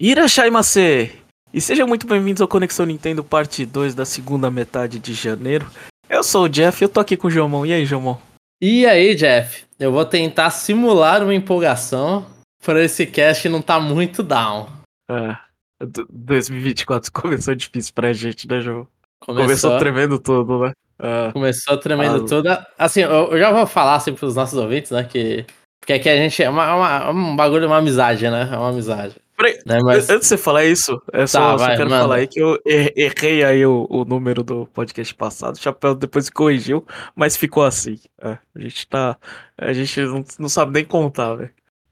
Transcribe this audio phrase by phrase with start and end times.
[0.00, 1.12] Irashaimase!
[1.52, 5.70] E sejam muito bem-vindos ao Conexão Nintendo parte 2 da segunda metade de janeiro.
[6.10, 7.64] Eu sou o Jeff e eu tô aqui com o Jomon.
[7.64, 8.18] E aí, Jomon?
[8.60, 9.64] E aí, Jeff?
[9.78, 12.26] Eu vou tentar simular uma empolgação
[12.60, 14.66] para esse cast não tá muito down.
[15.08, 15.36] É,
[16.10, 18.86] 2024 começou difícil pra gente, né, Jomon?
[19.20, 20.72] Começou, começou tremendo tudo, né?
[20.98, 21.30] É.
[21.30, 22.48] Começou tremendo ah, tudo.
[22.76, 25.46] Assim, eu, já vou falar assim pros nossos ouvintes, né, que...
[25.80, 28.48] Porque aqui a gente é uma, uma, um bagulho, uma amizade, né?
[28.50, 29.14] É uma amizade.
[29.36, 30.08] Peraí, né, mas...
[30.08, 32.58] antes de você falar isso, é só, tá, só vai, quero falar aí que eu
[32.64, 35.56] errei aí o, o, número do podcast passado.
[35.56, 37.98] O Chapéu depois corrigiu, mas ficou assim.
[38.22, 39.16] É, a gente tá.
[39.58, 41.50] A gente não, não sabe nem contar, velho.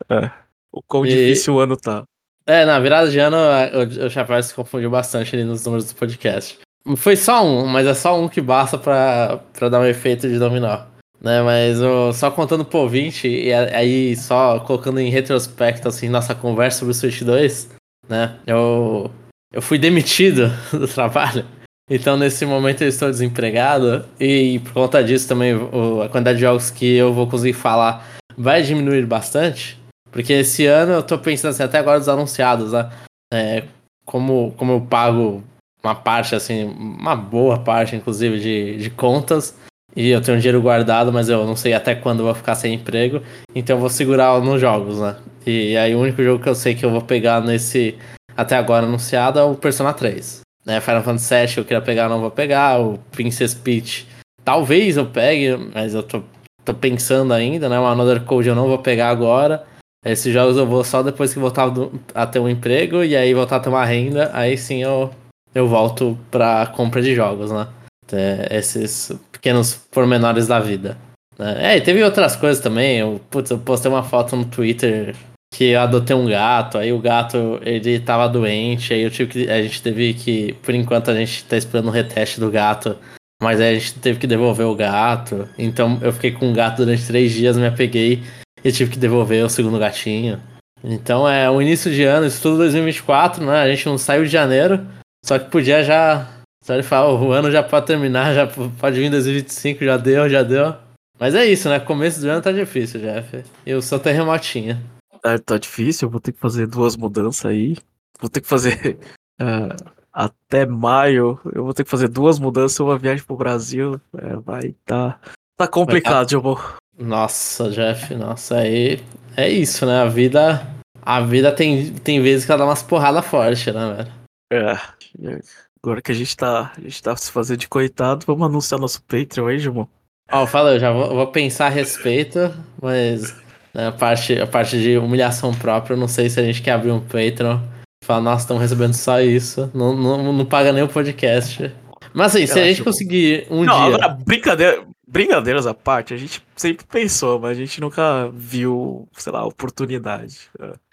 [0.08, 0.30] É,
[0.70, 1.08] o quão e...
[1.08, 2.04] difícil o ano tá.
[2.46, 5.96] É, na virada de ano, o, o Chapéu se confundiu bastante ali nos números do
[5.96, 6.58] podcast.
[6.96, 10.38] Foi só um, mas é só um que basta pra, pra dar um efeito de
[10.38, 10.91] dominó
[11.22, 11.40] né?
[11.42, 16.80] Mas eu, só contando pro ouvinte, e aí só colocando em retrospecto, assim, nossa conversa
[16.80, 17.70] sobre o Switch 2,
[18.08, 18.36] né?
[18.46, 19.10] Eu,
[19.52, 21.46] eu fui demitido do trabalho.
[21.88, 24.04] Então, nesse momento, eu estou desempregado.
[24.18, 28.62] E por conta disso, também, a quantidade de jogos que eu vou conseguir falar vai
[28.62, 29.78] diminuir bastante.
[30.10, 32.90] Porque esse ano eu tô pensando assim, até agora dos anunciados, né?
[33.32, 33.64] É,
[34.04, 35.42] como, como eu pago
[35.82, 39.56] uma parte, assim, uma boa parte, inclusive, de, de contas.
[39.94, 42.74] E eu tenho dinheiro guardado, mas eu não sei até quando eu vou ficar sem
[42.74, 43.22] emprego.
[43.54, 45.16] Então eu vou segurar nos jogos, né?
[45.46, 47.96] E aí o único jogo que eu sei que eu vou pegar nesse
[48.36, 50.40] até agora anunciado é o Persona 3.
[50.64, 50.80] Né?
[50.80, 52.80] Final Fantasy VII eu queria pegar, não vou pegar.
[52.80, 54.06] O Princess Peach
[54.44, 56.22] talvez eu pegue, mas eu tô,
[56.64, 57.78] tô pensando ainda, né?
[57.78, 59.64] O Another Code eu não vou pegar agora.
[60.04, 61.70] Esses jogos eu vou só depois que voltar
[62.14, 64.30] a ter um emprego e aí voltar a ter uma renda.
[64.32, 65.10] Aí sim eu,
[65.54, 67.68] eu volto pra compra de jogos, né?
[68.10, 70.98] É, esses pequenos pormenores da vida.
[71.38, 71.74] Né?
[71.74, 72.98] É, e teve outras coisas também.
[72.98, 75.14] Eu, putz, eu postei uma foto no Twitter
[75.52, 79.50] que eu adotei um gato, aí o gato ele tava doente, aí eu tive que,
[79.50, 82.96] a gente teve que, por enquanto a gente tá esperando o reteste do gato,
[83.42, 85.46] mas aí a gente teve que devolver o gato.
[85.58, 88.22] Então eu fiquei com o gato durante três dias, me apeguei
[88.64, 90.40] e tive que devolver o segundo gatinho.
[90.82, 93.60] Então é o início de ano, isso tudo 2024, né?
[93.60, 94.86] A gente não saiu de janeiro,
[95.22, 96.26] só que podia já
[96.62, 100.44] só ele fala, o ano já pode terminar, já pode vir 2025, já deu, já
[100.44, 100.74] deu.
[101.18, 101.80] Mas é isso, né?
[101.80, 103.44] Começo do ano tá difícil, Jeff.
[103.66, 104.80] Eu sou terremotinha.
[105.24, 107.76] É, tá difícil, eu vou ter que fazer duas mudanças aí.
[108.20, 108.96] Vou ter que fazer.
[109.40, 109.74] Uh,
[110.12, 114.00] até maio, eu vou ter que fazer duas mudanças, uma viagem pro Brasil.
[114.16, 115.18] É, vai tá.
[115.56, 116.38] Tá complicado, tá...
[116.38, 116.60] vou.
[116.96, 119.02] Nossa, Jeff, nossa, aí.
[119.36, 120.00] É isso, né?
[120.00, 120.64] A vida.
[121.00, 124.12] A vida tem, tem vezes que ela dá umas porradas fortes, né, velho?
[124.52, 125.42] É.
[125.84, 129.02] Agora que a gente tá, a gente tá se fazendo de coitado, vamos anunciar nosso
[129.02, 129.88] Patreon aí, Gilmão?
[130.30, 132.38] Ó, oh, fala, eu já vou, vou, pensar a respeito,
[132.80, 133.34] mas
[133.74, 136.70] né, a, parte, a parte de humilhação própria, eu não sei se a gente quer
[136.70, 137.58] abrir um Patreon
[138.00, 141.74] e falar, nossa, estamos recebendo só isso, não, não, não paga nem o podcast.
[142.14, 143.96] Mas assim, se a gente conseguir um não, dia.
[143.96, 149.32] Agora, brincadeira, brincadeiras à parte, a gente sempre pensou, mas a gente nunca viu, sei
[149.32, 150.42] lá, oportunidade.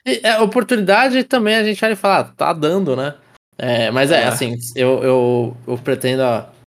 [0.04, 0.30] É.
[0.30, 3.14] é oportunidade também a gente vai falar, tá dando, né?
[3.60, 6.24] É, mas é, é, assim, eu, eu, eu pretendo.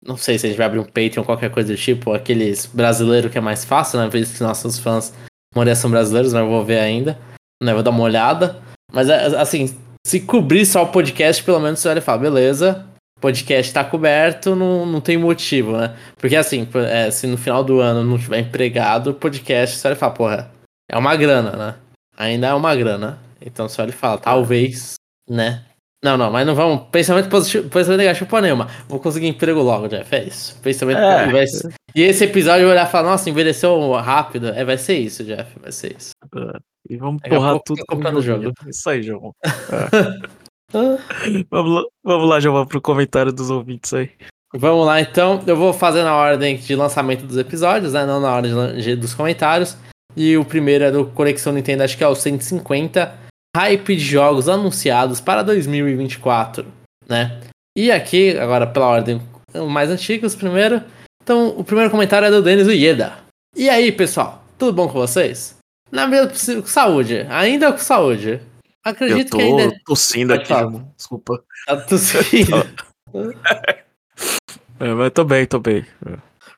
[0.06, 3.30] Não sei se a gente vai abrir um Patreon, qualquer coisa do tipo, aqueles brasileiros
[3.30, 4.08] que é mais fácil, né?
[4.08, 5.14] Visto que nossos fãs
[5.54, 7.20] maioria são brasileiros, mas eu vou ver ainda.
[7.62, 7.74] Né?
[7.74, 8.62] Vou dar uma olhada.
[8.94, 12.88] Mas é, assim, se cobrir só o podcast, pelo menos você vai falar, beleza,
[13.20, 15.96] podcast tá coberto, não, não tem motivo, né?
[16.18, 19.98] Porque assim, é, se no final do ano não tiver empregado, o podcast você vai
[19.98, 20.52] falar, porra,
[20.90, 21.76] é uma grana, né?
[22.18, 23.20] Ainda é uma grana.
[23.42, 24.94] Então você vai falar, talvez,
[25.30, 25.66] né?
[26.04, 26.88] Não, não, mas não vamos.
[26.92, 28.68] Pensamento positivo, pensamento negativo pra nenhuma.
[28.88, 30.16] Vou conseguir emprego logo, Jeff.
[30.16, 30.58] É isso.
[30.62, 31.46] Pensamento é.
[31.46, 31.74] Ser...
[31.94, 34.48] E esse episódio eu vou olhar e falar, nossa, envelheceu rápido.
[34.48, 35.60] É, vai ser isso, Jeff.
[35.60, 36.12] Vai ser isso.
[36.36, 36.60] É.
[36.90, 38.54] E vamos porrar tudo comprando o jogo.
[38.66, 39.34] Isso aí, João.
[39.44, 40.70] É.
[41.52, 44.10] vamos lá, vamos lá, João, pro comentário dos ouvintes aí.
[44.54, 45.44] Vamos lá, então.
[45.46, 48.06] Eu vou fazer na ordem de lançamento dos episódios, né?
[48.06, 49.76] Não na ordem de, dos comentários.
[50.16, 54.48] E o primeiro é do Conexão Nintendo, acho que é o 150 hype de jogos
[54.48, 56.66] anunciados para 2024,
[57.08, 57.40] né?
[57.78, 59.22] E aqui, agora pela ordem
[59.70, 60.84] mais antigos, primeiro.
[61.24, 63.18] Então, o primeiro comentário é do Denis Ueda.
[63.56, 65.58] E aí, pessoal, tudo bom com vocês?
[65.92, 68.42] Na vida com saúde, ainda com saúde.
[68.84, 69.80] Acredito tô que ainda.
[69.86, 70.54] tossindo aqui,
[70.96, 71.44] desculpa.
[71.66, 72.58] Tá tossindo.
[74.80, 75.86] é, mas tô bem, tô bem.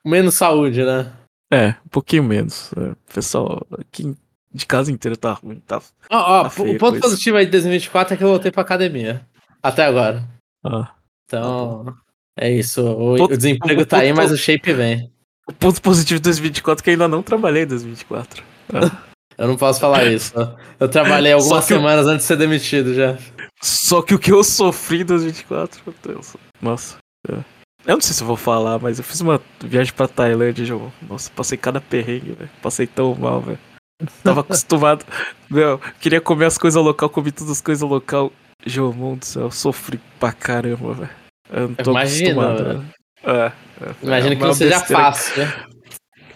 [0.05, 1.11] Menos saúde, né?
[1.51, 2.71] É, um pouquinho menos.
[2.73, 4.15] É, pessoal, aqui
[4.53, 5.59] de casa inteira tá ruim.
[5.59, 9.25] Tá, tá o ponto positivo aí de 2024 é que eu voltei pra academia.
[9.63, 10.27] Até agora.
[10.63, 10.91] Ah,
[11.25, 11.95] então, tá
[12.37, 12.81] é isso.
[12.85, 15.11] O, ponto, o desemprego o tá aí, mas o shape vem.
[15.47, 18.43] O ponto positivo de 2024 é que ainda não trabalhei em 2024.
[18.73, 19.03] Ah.
[19.37, 20.33] Eu não posso falar isso.
[20.79, 22.11] Eu trabalhei algumas semanas eu...
[22.11, 23.17] antes de ser demitido já.
[23.59, 26.35] Só que o que eu sofri em 2024, meu Deus.
[26.61, 26.97] Nossa.
[27.27, 27.33] É.
[27.87, 30.93] Eu não sei se eu vou falar, mas eu fiz uma viagem pra Tailândia, João.
[31.01, 32.49] Nossa, passei cada perrengue, velho.
[32.61, 33.57] Passei tão mal, velho.
[34.23, 35.05] Tava acostumado.
[35.49, 38.31] Meu, queria comer as coisas local, comi todas as coisas local.
[38.65, 41.09] João do céu, sofri pra caramba, velho.
[41.49, 42.85] Eu não tô Imagina, acostumado, né?
[43.23, 43.51] É,
[43.85, 45.65] é, Imagina é que não seja fácil, né?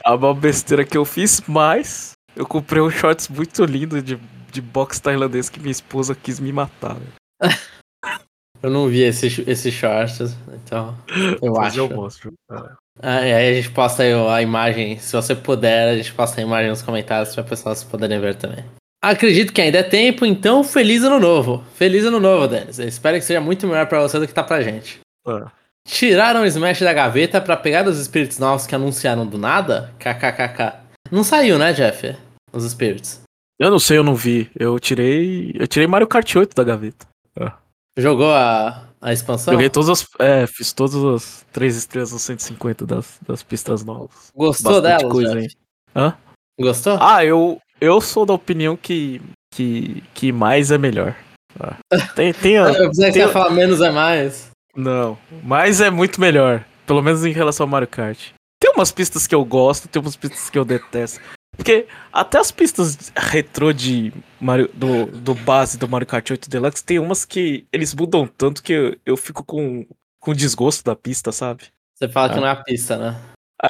[0.03, 4.19] A maior besteira que eu fiz, mas eu comprei um shorts muito lindo de,
[4.51, 6.97] de boxe tailandês que minha esposa quis me matar.
[8.61, 10.97] eu não vi esse, esse shorts, então
[11.41, 11.79] eu acho.
[11.79, 12.33] Eu mostro.
[12.49, 16.43] Ah, aí a gente posta aí a imagem, se você puder, a gente posta a
[16.43, 18.63] imagem nos comentários para pessoas poderem ver também.
[19.03, 21.63] Acredito que ainda é tempo, então feliz ano novo.
[21.75, 22.79] Feliz ano novo, Denis.
[22.79, 24.99] Eu espero que seja muito melhor para você do que tá pra gente.
[25.27, 25.51] Ah.
[25.87, 29.93] Tiraram o Smash da gaveta para pegar os espíritos novos que anunciaram do nada?
[29.99, 30.79] KKKK.
[31.11, 32.15] Não saiu, né, Jeff?
[32.51, 33.19] Os espíritos.
[33.59, 34.49] Eu não sei, eu não vi.
[34.57, 35.51] Eu tirei.
[35.53, 37.05] Eu tirei Mario Kart 8 da gaveta.
[37.39, 37.53] Ah.
[37.97, 39.53] Jogou a, a expansão?
[39.53, 40.07] Joguei todas as.
[40.17, 44.31] É, fiz todas as três estrelas nos 150 das, das pistas novas.
[44.35, 45.07] Gostou dela?
[45.07, 45.47] coisa aí.
[45.95, 46.17] Hã?
[46.59, 46.97] Gostou?
[46.99, 49.21] Ah, eu, eu sou da opinião que,
[49.53, 51.15] que, que mais é melhor.
[51.59, 51.77] Ah.
[52.15, 54.49] Tem, tem, a, eu pensei que ia falar menos é mais.
[54.75, 56.65] Não, mais é muito melhor.
[56.87, 58.31] Pelo menos em relação ao Mario Kart.
[58.59, 61.21] Tem umas pistas que eu gosto, tem umas pistas que eu detesto.
[61.55, 66.83] Porque até as pistas retrô de Mario, do, do base do Mario Kart 8 Deluxe
[66.83, 69.85] tem umas que eles mudam tanto que eu, eu fico com,
[70.19, 71.65] com desgosto da pista, sabe?
[71.95, 73.21] Você fala que não é a pista, né?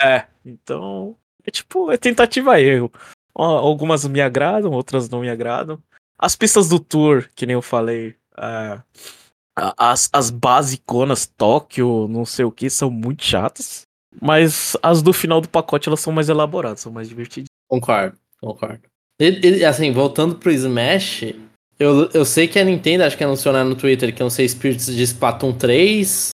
[0.02, 1.16] É, então.
[1.46, 2.92] É tipo, é tentativa erro.
[3.34, 5.82] Algumas me agradam, outras não me agradam.
[6.18, 8.82] As pistas do Tour, que nem eu falei, é,
[9.78, 13.84] as, as basiconas Tóquio, não sei o que, são muito chatas.
[14.22, 17.50] Mas as do final do pacote elas são mais elaboradas, são mais divertidas.
[17.68, 18.84] Concordo, concordo.
[19.20, 21.34] E, e, assim, voltando pro Smash,
[21.80, 24.88] eu, eu sei que a Nintendo acho que anunciou no Twitter que não sei Spirits
[24.88, 26.30] de Splatoon 3.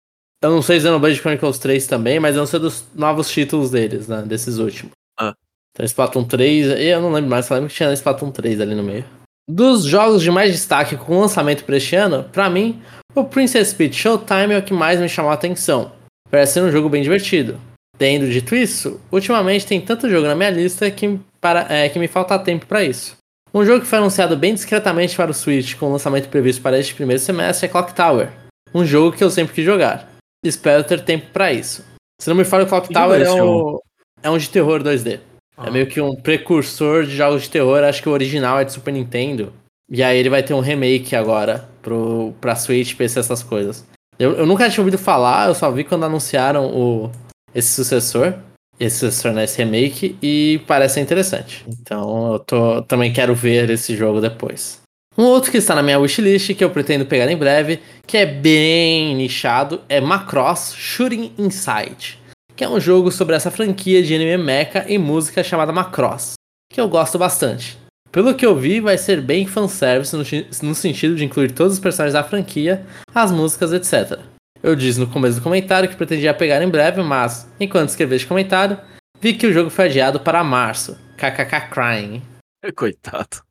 [0.44, 4.08] Eu não sei Xenoblade Chronicles 3 também, mas eu não sei dos novos títulos deles,
[4.08, 4.22] né?
[4.22, 4.92] Desses últimos.
[5.20, 5.34] Ah.
[5.72, 8.84] Então Splatoon 3, eu não lembro mais, só lembro que tinha Splatoon 3 ali no
[8.84, 9.06] meio.
[9.50, 12.82] Dos jogos de mais destaque com lançamento para este ano, pra mim,
[13.16, 15.92] o Princess Peach Showtime é o que mais me chamou a atenção.
[16.30, 17.60] Parece ser um jogo bem divertido.
[17.98, 22.08] Tendo dito isso, ultimamente tem tanto jogo na minha lista que, para, é, que me
[22.08, 23.18] falta tempo para isso.
[23.54, 26.94] Um jogo que foi anunciado bem discretamente para o Switch com lançamento previsto para este
[26.94, 28.30] primeiro semestre é Clock Tower.
[28.74, 30.10] Um jogo que eu sempre quis jogar.
[30.46, 31.84] Espero ter tempo para isso.
[32.22, 33.80] Se não me falo, Clock Tower é um,
[34.22, 35.20] é um de terror 2D.
[35.58, 35.68] Ah.
[35.68, 37.84] É meio que um precursor de jogos de terror.
[37.84, 39.52] Acho que o original é de Super Nintendo.
[39.90, 43.86] E aí ele vai ter um remake agora pro, pra Switch, PC, essas coisas.
[44.20, 47.12] Eu, eu nunca tinha ouvido falar, eu só vi quando anunciaram o,
[47.57, 48.36] esse sucessor.
[48.80, 51.65] Esse sucessor nesse remake e parece interessante.
[51.68, 54.80] Então eu tô, também quero ver esse jogo depois.
[55.18, 58.25] Um outro que está na minha wishlist, que eu pretendo pegar em breve, que é
[58.27, 62.19] bem nichado, é Macross Shooting Inside,
[62.56, 66.33] que é um jogo sobre essa franquia de anime mecha e música chamada Macross,
[66.71, 67.80] que eu gosto bastante.
[68.12, 70.24] Pelo que eu vi, vai ser bem fanservice no,
[70.69, 74.19] no sentido de incluir todos os personagens da franquia, as músicas, etc.
[74.62, 78.27] Eu disse no começo do comentário que pretendia pegar em breve, mas, enquanto escrevi este
[78.27, 78.77] comentário,
[79.21, 80.98] vi que o jogo foi adiado para março.
[81.18, 82.21] KKK Crying.
[82.75, 83.42] Coitado.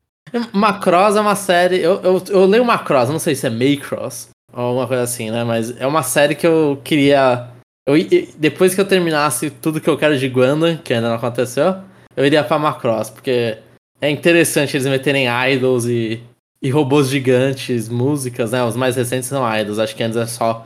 [0.51, 1.79] Macross é uma série.
[1.79, 5.43] Eu, eu, eu leio Macross, não sei se é Macross ou alguma coisa assim, né?
[5.43, 7.47] Mas é uma série que eu queria.
[7.85, 7.95] Eu,
[8.37, 11.77] depois que eu terminasse tudo que eu quero de Gundam, que ainda não aconteceu,
[12.15, 13.57] eu iria pra Macross, porque
[14.01, 16.21] é interessante eles meterem idols e,
[16.61, 18.63] e robôs gigantes, músicas, né?
[18.63, 20.65] Os mais recentes são idols, acho que antes é só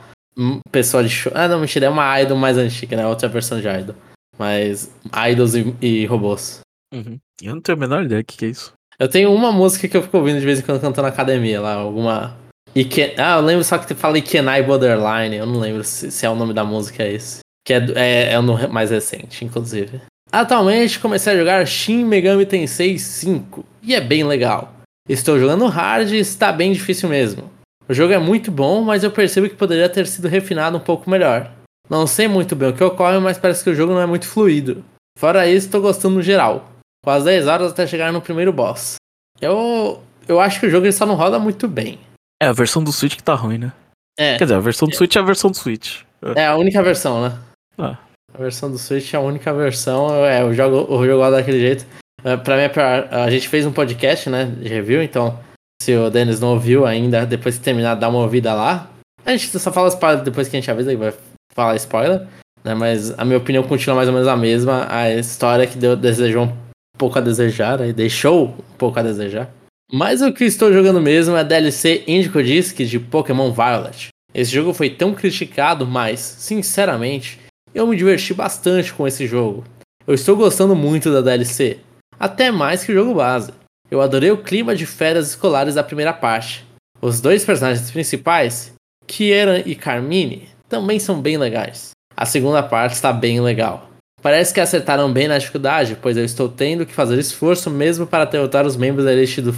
[0.70, 1.32] pessoa de show.
[1.34, 3.06] Ah, não, mentira, é uma idol mais antiga, né?
[3.06, 3.94] Outra versão de idol.
[4.38, 4.90] Mas
[5.30, 6.60] idols e, e robôs.
[6.92, 7.18] Uhum.
[7.40, 8.72] Eu não tenho a menor ideia do que, que é isso.
[8.98, 11.60] Eu tenho uma música que eu fico ouvindo de vez em quando cantando na academia
[11.60, 12.36] lá, alguma.
[12.74, 13.14] Ike...
[13.18, 16.34] Ah, eu lembro só que fala Ikenai Borderline, eu não lembro se, se, é o
[16.34, 17.40] nome da música é esse.
[17.64, 20.00] Que é, é, é o mais recente, inclusive.
[20.30, 24.72] Atualmente comecei a jogar Shin Megami Tensei 5 e é bem legal.
[25.08, 27.50] Estou jogando hard e está bem difícil mesmo.
[27.92, 31.10] O jogo é muito bom, mas eu percebo que poderia ter sido refinado um pouco
[31.10, 31.52] melhor.
[31.90, 34.26] Não sei muito bem o que ocorre, mas parece que o jogo não é muito
[34.26, 34.82] fluido.
[35.18, 36.70] Fora isso, estou gostando no geral.
[37.04, 38.94] Quase 10 horas até chegar no primeiro boss.
[39.42, 42.00] Eu, eu acho que o jogo ele só não roda muito bem.
[42.42, 43.74] É a versão do Switch que tá ruim, né?
[44.18, 44.38] É.
[44.38, 46.00] Quer dizer, a versão do Switch é a versão do Switch.
[46.34, 47.38] É a única versão, né?
[47.76, 47.98] Ah.
[48.32, 50.24] A versão do Switch é a única versão.
[50.24, 51.84] É, o jogo, o jogo daquele jeito.
[52.24, 54.46] É, pra mim, é a gente fez um podcast, né?
[54.46, 55.38] De review, então.
[55.82, 58.88] Se o Denis não ouviu ainda, depois que terminar, dá uma ouvida lá.
[59.26, 61.12] A gente só fala spoiler depois que a gente avisa que vai
[61.52, 62.24] falar spoiler.
[62.62, 64.86] Né, mas a minha opinião continua mais ou menos a mesma.
[64.88, 66.52] A história que deu, desejou um
[66.96, 69.50] pouco a desejar, aí deixou um pouco a desejar.
[69.92, 74.10] Mas o que estou jogando mesmo é a DLC Indigo Disc de Pokémon Violet.
[74.32, 77.40] Esse jogo foi tão criticado, mas, sinceramente,
[77.74, 79.64] eu me diverti bastante com esse jogo.
[80.06, 81.78] Eu estou gostando muito da DLC,
[82.20, 83.50] até mais que o jogo base.
[83.92, 86.64] Eu adorei o clima de férias escolares da primeira parte.
[86.98, 88.72] Os dois personagens principais,
[89.06, 91.90] Kieran e Carmine, também são bem legais.
[92.16, 93.90] A segunda parte está bem legal.
[94.22, 98.24] Parece que acertaram bem na dificuldade, pois eu estou tendo que fazer esforço mesmo para
[98.24, 99.52] derrotar os membros da Elite, do,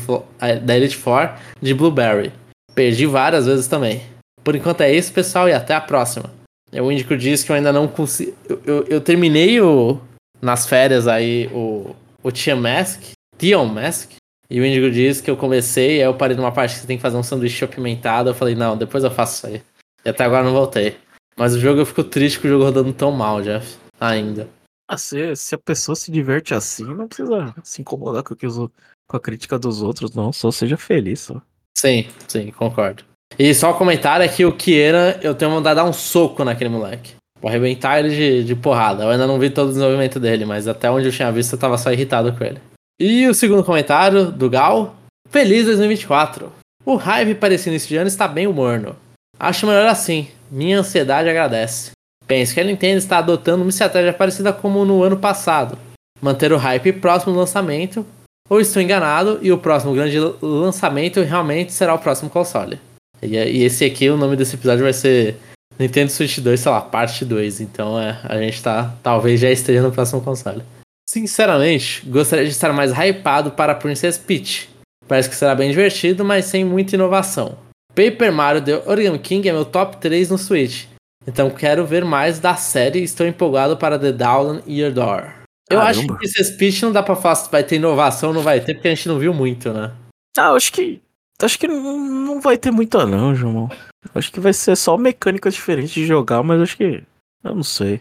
[0.64, 1.30] da Elite Four
[1.62, 2.32] de Blueberry.
[2.74, 4.02] Perdi várias vezes também.
[4.42, 6.34] Por enquanto é isso, pessoal, e até a próxima.
[6.72, 8.36] O Índico diz que eu ainda não consigo.
[8.48, 10.00] Eu, eu, eu, terminei o.
[10.42, 11.94] Nas férias aí o.
[12.20, 13.00] O Tia Mask.
[13.38, 14.10] Tion Mask.
[14.54, 16.96] E o Índigo diz que eu comecei, aí eu parei numa parte que você tem
[16.96, 18.30] que fazer um sanduíche apimentado.
[18.30, 19.62] Eu falei, não, depois eu faço isso aí.
[20.04, 20.96] E até agora não voltei.
[21.36, 24.48] Mas o jogo eu fico triste com o jogo rodando tão mal, Jeff ainda.
[24.88, 28.56] Ah, se, se a pessoa se diverte assim, não precisa se incomodar com, que os,
[28.56, 30.32] com a crítica dos outros, não.
[30.32, 31.18] Só seja feliz.
[31.18, 31.42] Só.
[31.76, 33.02] Sim, sim, concordo.
[33.36, 36.44] E só um comentário é que o Kiera, eu tenho vontade de dar um soco
[36.44, 37.14] naquele moleque.
[37.40, 39.02] Vou arrebentar ele de, de porrada.
[39.02, 41.58] Eu ainda não vi todo o desenvolvimento dele, mas até onde eu tinha visto eu
[41.58, 42.60] tava só irritado com ele.
[42.98, 44.94] E o segundo comentário, do Gal.
[45.28, 46.52] Feliz 2024.
[46.86, 48.94] O hype para esse ano está bem morno.
[49.38, 50.28] Acho melhor assim.
[50.50, 51.90] Minha ansiedade agradece.
[52.26, 55.76] Penso que a Nintendo está adotando uma estratégia parecida como no ano passado,
[56.22, 58.06] manter o hype próximo do lançamento,
[58.48, 62.78] ou estou enganado e o próximo grande lançamento realmente será o próximo console.
[63.20, 65.36] E, e esse aqui, o nome desse episódio vai ser
[65.78, 67.60] Nintendo Switch 2, sei lá, parte 2.
[67.60, 70.62] Então é, a gente tá, talvez já esteja no próximo console.
[71.08, 74.68] Sinceramente, gostaria de estar mais hypado para Princess Peach.
[75.06, 77.58] Parece que será bem divertido, mas sem muita inovação.
[77.94, 80.86] Paper Mario The Origami King é meu top 3 no Switch,
[81.26, 85.44] então quero ver mais da série e estou empolgado para The Down Year Door.
[85.70, 85.90] Eu Caramba.
[85.90, 88.60] acho que esse speech não dá pra falar se vai ter inovação ou não vai
[88.60, 89.92] ter, porque a gente não viu muito, né?
[90.36, 91.00] Ah, acho que.
[91.40, 93.70] Acho que não vai ter muita não, João.
[94.14, 97.02] Acho que vai ser só mecânicas diferentes de jogar, mas acho que.
[97.42, 98.00] Eu não sei.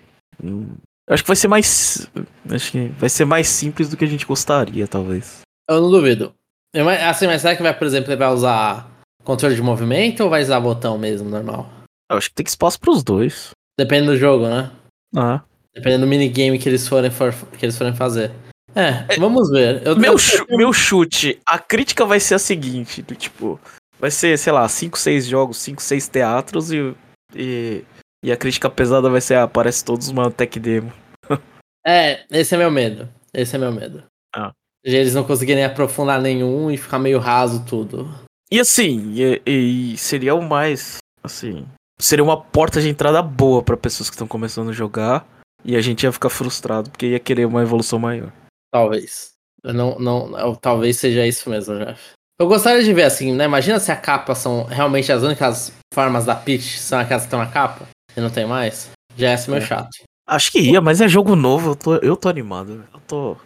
[1.09, 2.07] Acho que vai ser mais.
[2.49, 5.41] Acho que vai ser mais simples do que a gente gostaria, talvez.
[5.69, 6.33] Eu não duvido.
[7.07, 8.89] Assim, mas será que vai, por exemplo, vai usar
[9.23, 11.69] controle de movimento ou vai usar botão mesmo, normal?
[12.09, 13.51] Eu acho que tem espaço pros dois.
[13.77, 14.71] Depende do jogo, né?
[15.15, 15.41] Ah.
[15.73, 18.31] Dependendo do minigame que eles forem, for, que eles forem fazer.
[18.75, 19.85] É, é vamos ver.
[19.85, 20.57] Eu, meu, eu...
[20.57, 23.59] meu chute, a crítica vai ser a seguinte, do tipo,
[23.99, 26.95] vai ser, sei lá, 5, 6 jogos, 5, 6 teatros e,
[27.35, 27.83] e,
[28.23, 30.93] e a crítica pesada vai ser, ah, parece todos uma tech demo.
[31.85, 33.09] é, esse é meu medo.
[33.33, 34.01] Esse é meu medo.
[34.33, 34.53] Ah.
[34.81, 38.09] Eles não conseguirem aprofundar nenhum e ficar meio raso tudo.
[38.49, 41.65] E assim, e, e seria o mais, assim,
[41.99, 45.27] seria uma porta de entrada boa para pessoas que estão começando a jogar
[45.65, 48.31] e a gente ia ficar frustrado porque ia querer uma evolução maior.
[48.71, 49.31] Talvez.
[49.63, 52.11] Eu não, não, eu, talvez seja isso mesmo, Jeff.
[52.39, 53.45] Eu gostaria de ver assim, né?
[53.45, 57.39] Imagina se a capa são realmente as únicas formas da Peach são aquelas que estão
[57.39, 58.91] na capa e não tem mais.
[59.17, 59.65] Já é meio é.
[59.65, 59.89] chato.
[60.27, 62.85] Acho que ia, mas é jogo novo, eu tô, eu tô animado.
[62.93, 63.37] Eu tô.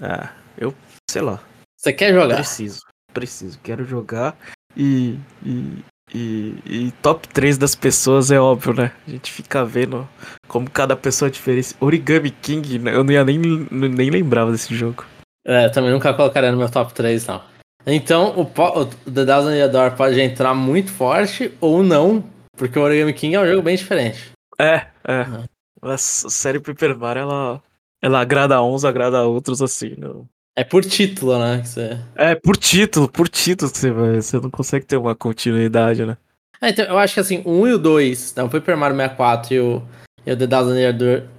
[0.00, 0.74] É, eu
[1.10, 1.40] sei lá.
[1.76, 2.36] Você quer jogar?
[2.36, 2.80] Preciso,
[3.12, 3.58] preciso.
[3.62, 4.36] Quero jogar
[4.76, 5.84] e, e,
[6.14, 8.92] e, e, top 3 das pessoas é óbvio, né?
[9.06, 10.08] A gente fica vendo
[10.48, 11.74] como cada pessoa é diferente.
[11.80, 12.94] Origami King, né?
[12.94, 15.04] eu não ia nem, nem lembrava desse jogo.
[15.44, 17.42] É, também nunca colocaria no meu top 3, não.
[17.84, 22.24] Então, o, o The Thousand Year Door pode entrar muito forte ou não,
[22.62, 24.30] porque o Origami King é um jogo bem diferente.
[24.56, 25.26] É, é.
[25.82, 27.62] A série Paper Mario, ela,
[28.00, 29.96] ela agrada a uns, agrada a outros, assim.
[29.98, 31.60] Não, é por título, né?
[31.64, 31.98] Você...
[32.14, 34.14] É, por título, por título que você vai.
[34.22, 36.16] Você não consegue ter uma continuidade, né?
[36.60, 38.96] É, então, eu acho que assim, o 1 e o 2, né, o Paper Mario
[38.96, 39.82] 64 e o,
[40.24, 40.94] e o The Thousand Year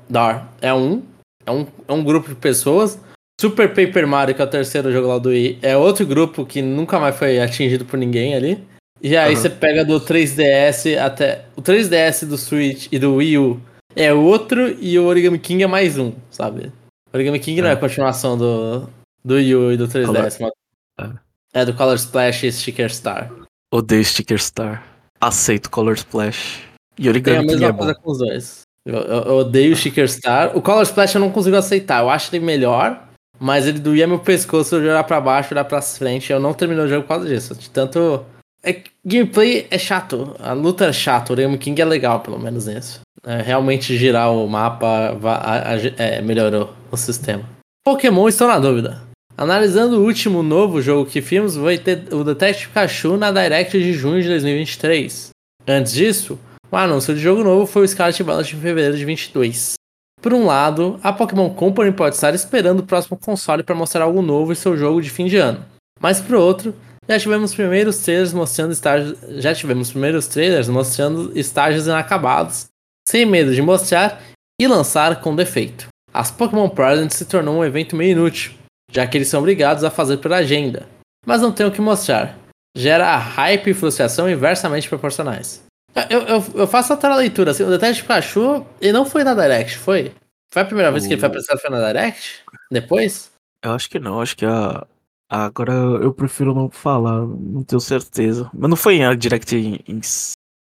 [0.10, 1.04] Door é um,
[1.46, 1.66] é um.
[1.88, 3.00] É um grupo de pessoas.
[3.40, 6.62] Super Paper Mario, que é o terceiro jogo lá do Wii, é outro grupo que
[6.62, 8.62] nunca mais foi atingido por ninguém ali.
[9.04, 9.42] E aí uhum.
[9.42, 11.44] você pega do 3DS até.
[11.58, 13.62] O 3DS do Switch e do Wii U
[13.94, 16.72] é outro e o Origami King é mais um, sabe?
[17.12, 17.64] O Origami King é.
[17.64, 18.90] não é a continuação do,
[19.24, 20.38] do Yu e do 3DS.
[20.38, 20.54] Color...
[21.02, 21.62] É.
[21.62, 23.30] é do Color Splash e Sticker Star.
[23.74, 24.84] Odeio Sticker Star.
[25.20, 26.64] Aceito Color Splash.
[26.98, 28.62] E Origami Tem a mesma é coisa com os dois.
[28.86, 30.58] Eu, eu, eu odeio Sticker Star.
[30.58, 32.02] O Color Splash eu não consigo aceitar.
[32.02, 33.06] Eu acho ele melhor,
[33.38, 36.32] mas ele doía meu pescoço de olhar pra baixo, olhar pra frente.
[36.32, 37.54] Eu não terminei o jogo por causa disso.
[37.54, 38.26] De tanto.
[38.66, 40.36] É, gameplay é chato.
[40.40, 41.32] A luta é chata.
[41.32, 43.02] O Origami King é legal, pelo menos nisso.
[43.26, 47.44] É, realmente girar o mapa a, a, é, melhorou o sistema.
[47.86, 49.02] Pokémon, estou na dúvida.
[49.38, 53.94] Analisando o último novo jogo que vimos, vai ter o Detective Pikachu na Direct de
[53.94, 55.30] junho de 2023.
[55.68, 56.40] Antes disso,
[56.72, 59.74] o anúncio de jogo novo foi o Scarlet Violet em fevereiro de 22.
[60.22, 64.22] Por um lado, a Pokémon Company pode estar esperando o próximo console para mostrar algo
[64.22, 65.66] novo em seu jogo de fim de ano.
[66.00, 66.74] Mas por outro,
[67.08, 72.68] já tivemos primeiros trailers mostrando estágios, já tivemos primeiros trailers mostrando estágios inacabados,
[73.08, 74.22] sem medo de mostrar
[74.60, 75.88] e lançar com defeito.
[76.14, 78.54] As Pokémon Presents se tornou um evento meio inútil,
[78.92, 80.88] já que eles são obrigados a fazer pela agenda,
[81.26, 82.38] mas não tem o que mostrar.
[82.76, 85.64] Gera hype e frustração inversamente proporcionais.
[86.10, 89.78] Eu, eu, eu faço outra leitura, assim, o Detetive Pikachu, ele não foi na Direct,
[89.78, 90.12] foi?
[90.52, 92.44] Foi a primeira vez que ele foi apresentado foi na Direct?
[92.72, 93.32] Depois?
[93.64, 94.86] Eu acho que não, acho que a...
[95.34, 98.52] Agora eu prefiro não falar, não tenho certeza.
[98.54, 99.80] Mas não foi em Direct em...
[99.88, 100.00] em...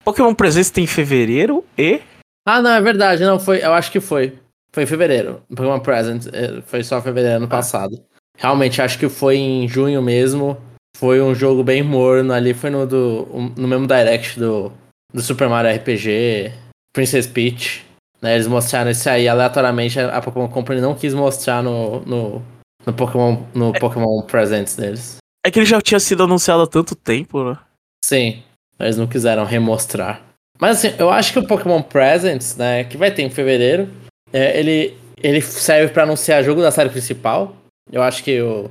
[0.03, 2.01] Pokémon Presence tem em fevereiro e...
[2.45, 4.37] Ah, não, é verdade, não, foi, eu acho que foi.
[4.73, 5.41] Foi em fevereiro.
[5.49, 7.49] Pokémon Present, é, foi só fevereiro ano ah.
[7.49, 8.03] passado.
[8.37, 10.57] Realmente, acho que foi em junho mesmo.
[10.97, 14.73] Foi um jogo bem morno ali, foi no, do, no mesmo direct do,
[15.15, 16.53] do Super Mario RPG,
[16.93, 17.87] Princess Peach.
[18.21, 22.43] Né, eles mostraram isso aí aleatoriamente, a Pokémon Company não quis mostrar no, no,
[22.91, 25.17] no Pokémon, no é, Pokémon Presents deles.
[25.45, 27.59] É que ele já tinha sido anunciado há tanto tempo, né?
[28.05, 28.43] Sim,
[28.79, 30.23] eles não quiseram remostrar.
[30.61, 33.89] Mas assim, eu acho que o Pokémon Presents, né, que vai ter em fevereiro,
[34.33, 37.55] é, ele, ele serve para anunciar jogo da série principal.
[37.91, 38.71] Eu acho que o.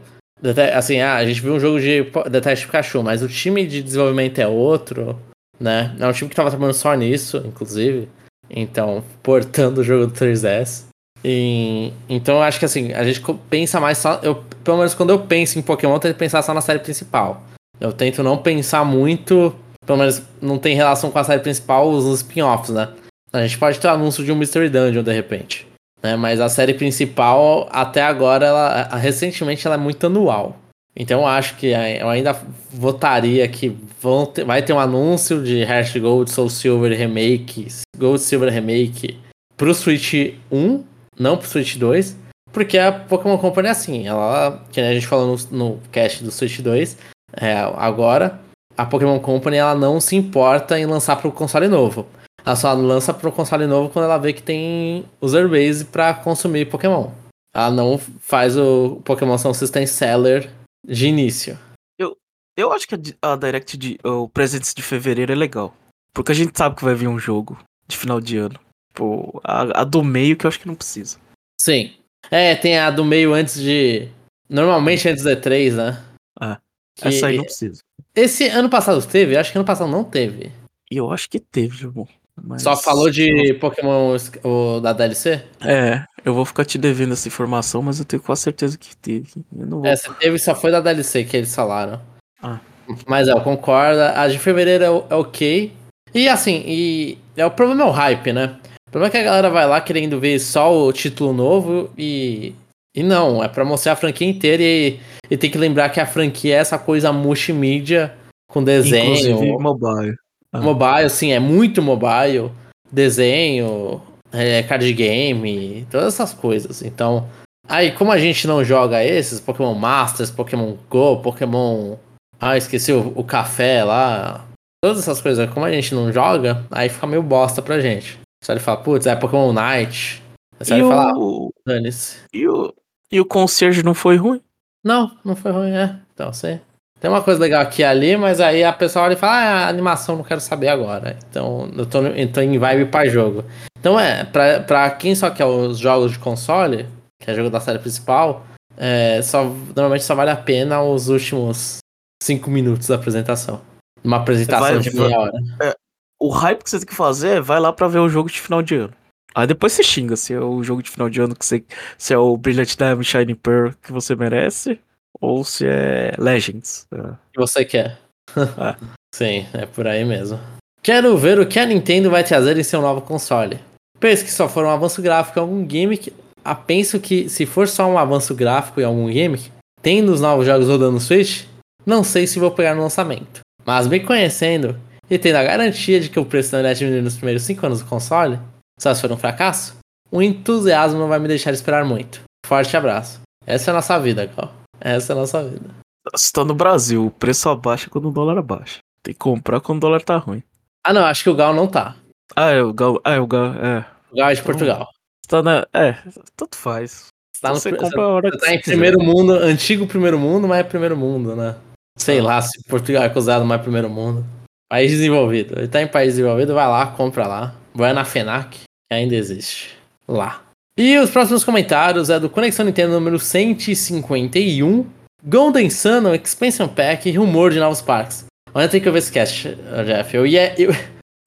[0.76, 4.38] Assim, ah, a gente viu um jogo de Detective Pikachu, mas o time de desenvolvimento
[4.38, 5.18] é outro
[5.60, 5.96] né?
[6.00, 8.08] É um time que tava trabalhando só nisso, inclusive.
[8.50, 10.87] Então, portando o jogo do 3DS.
[11.24, 14.20] E, então eu acho que assim, a gente pensa mais só.
[14.24, 17.44] Eu, pelo menos quando eu penso em Pokémon, eu tento pensar só na série principal.
[17.80, 19.54] Eu tento não pensar muito.
[19.86, 22.90] Pelo menos não tem relação com a série principal, os spin-offs, né?
[23.32, 25.68] A gente pode ter o anúncio de um Mystery Dungeon de repente.
[26.02, 26.16] Né?
[26.16, 30.58] Mas a série principal, até agora, ela, recentemente, ela é muito anual.
[31.00, 32.36] Então eu acho que eu ainda
[32.72, 38.20] votaria que vão ter, vai ter um anúncio de Heart Gold, Soul Silver Remake, Gold
[38.20, 39.20] Silver Remake
[39.56, 40.84] pro Switch 1,
[41.18, 42.16] não pro Switch 2,
[42.52, 46.32] porque a Pokémon Company é assim, ela, que a gente falou no, no cast do
[46.32, 46.98] Switch 2,
[47.34, 48.40] é, agora
[48.78, 52.08] a Pokémon Company ela não se importa em lançar pro console novo.
[52.46, 56.70] Ela só lança pro console novo quando ela vê que tem user base para consumir
[56.70, 57.10] Pokémon.
[57.54, 60.50] Ela não faz o Pokémon Sound System Seller
[60.88, 61.58] de início.
[61.98, 62.16] Eu,
[62.56, 64.00] eu acho que a, a Direct de.
[64.04, 65.74] O Presentes de fevereiro é legal.
[66.14, 68.60] Porque a gente sabe que vai vir um jogo de final de ano.
[68.98, 71.20] Pô, a, a do meio que eu acho que não precisa.
[71.62, 71.94] Sim.
[72.32, 74.08] É, tem a do meio antes de.
[74.50, 76.04] Normalmente antes da E3, né?
[76.40, 76.58] Ah.
[76.96, 77.10] Que...
[77.10, 77.80] Essa aí não precisa.
[78.16, 79.38] Esse ano passado teve?
[79.38, 80.52] Acho que ano passado não teve.
[80.90, 82.08] E eu acho que teve, João.
[82.44, 82.64] Mas...
[82.64, 85.44] Só falou de Pokémon o, da DLC?
[85.62, 89.30] É, eu vou ficar te devendo essa informação, mas eu tenho quase certeza que teve.
[89.52, 89.86] Vou...
[89.86, 92.02] É, se teve, só foi da DLC que eles falaram.
[92.42, 92.60] Ah.
[93.06, 94.02] Mas é, eu concordo.
[94.02, 95.72] A de fevereiro é, é ok.
[96.16, 98.58] E assim, e é, o problema é o hype, né?
[98.88, 102.54] O problema é que a galera vai lá querendo ver só o título novo e.
[102.96, 106.06] E não, é pra mostrar a franquia inteira e, e tem que lembrar que a
[106.06, 108.16] franquia é essa coisa multimídia
[108.50, 109.14] com desenho.
[109.14, 110.16] Inclusive mobile.
[110.52, 110.62] Ah.
[110.62, 112.50] Mobile, sim, é muito mobile.
[112.92, 116.82] Desenho, é, card game, todas essas coisas.
[116.82, 117.28] Então,
[117.68, 121.98] aí como a gente não joga esses, Pokémon Masters, Pokémon Go, Pokémon.
[122.40, 124.46] Ah, esqueci o, o café lá.
[124.84, 128.18] Todas essas coisas, como a gente não joga, aí fica meio bosta pra gente.
[128.44, 130.24] Só ele fala, putz, é Pokémon Night.
[130.62, 131.52] Só ele fala, o...
[131.66, 132.18] dane-se.
[132.34, 132.74] E o...
[133.12, 134.42] e o concierge não foi ruim?
[134.84, 136.00] Não, não foi ruim, é.
[136.14, 136.62] Então, sei.
[137.00, 139.66] Tem uma coisa legal aqui e ali, mas aí a pessoa olha e fala, ah,
[139.66, 141.18] a animação não quero saber agora.
[141.30, 143.46] Então eu tô, eu tô em vibe para jogo.
[143.80, 146.88] Então é, pra, pra quem só quer os jogos de console,
[147.22, 148.44] que é jogo da série principal,
[148.76, 151.78] é, só, normalmente só vale a pena os últimos
[152.22, 153.62] cinco minutos da apresentação.
[154.04, 155.40] Uma apresentação vai, de meia hora.
[155.62, 155.76] É,
[156.20, 158.40] o hype que você tem que fazer é vai lá pra ver o jogo de
[158.40, 158.94] final de ano.
[159.36, 161.64] Aí depois você xinga se é o jogo de final de ano que você.
[161.98, 164.80] Se é o Brilliant Diamond Shining Pearl que você merece
[165.20, 166.88] ou se é Legends.
[166.94, 167.14] É.
[167.34, 168.00] Que você quer.
[168.36, 168.76] É.
[169.16, 170.38] Sim, é por aí mesmo.
[170.84, 173.60] Quero ver o que a Nintendo vai trazer em seu novo console.
[174.00, 176.14] Penso que só for um avanço gráfico em algum gimmick.
[176.44, 179.52] Ah, penso que se for só um avanço gráfico em algum gimmick,
[179.82, 181.46] tendo os novos jogos rodando no Switch,
[181.86, 183.40] não sei se vou pegar no lançamento.
[183.66, 184.78] Mas me conhecendo
[185.10, 187.80] e tendo a garantia de que o preço não irá diminuir nos primeiros 5 anos
[187.80, 188.40] do console,
[188.80, 189.78] só se for um fracasso,
[190.12, 192.22] o entusiasmo não vai me deixar esperar muito.
[192.46, 193.22] Forte abraço.
[193.46, 194.54] Essa é a nossa vida, Cal.
[194.80, 195.70] Essa é a nossa vida.
[196.14, 198.80] Você tá no Brasil, o preço abaixa quando o dólar abaixa.
[199.04, 200.44] Tem que comprar quando o dólar tá ruim.
[200.84, 201.96] Ah, não, acho que o Gal não tá.
[202.36, 203.00] Ah, é o Gal.
[203.04, 203.54] Ah, é o Gal.
[203.56, 203.86] É.
[204.12, 204.90] O Gal é de então, Portugal.
[205.28, 205.68] Tá na.
[205.74, 205.98] É,
[206.36, 207.08] tanto faz.
[207.42, 210.60] Tá você no, compra a hora você tá em primeiro mundo, antigo primeiro mundo, mas
[210.60, 211.56] é primeiro mundo, né?
[211.98, 212.24] Sei ah.
[212.24, 214.26] lá se Portugal é considerado mais primeiro mundo.
[214.70, 215.58] País desenvolvido.
[215.58, 217.56] Ele tá em país desenvolvido, vai lá, compra lá.
[217.74, 219.78] Vai na FENAC, que ainda existe.
[220.08, 220.42] Lá.
[220.78, 224.86] E os próximos comentários é do Conexão Nintendo número 151.
[225.26, 228.26] Golden Sun, Expansion Pack e rumor de novos parques.
[228.54, 230.16] Onde tem que eu ver esse cast, Jeff?
[230.16, 230.54] Eu ia.
[230.60, 230.72] Eu,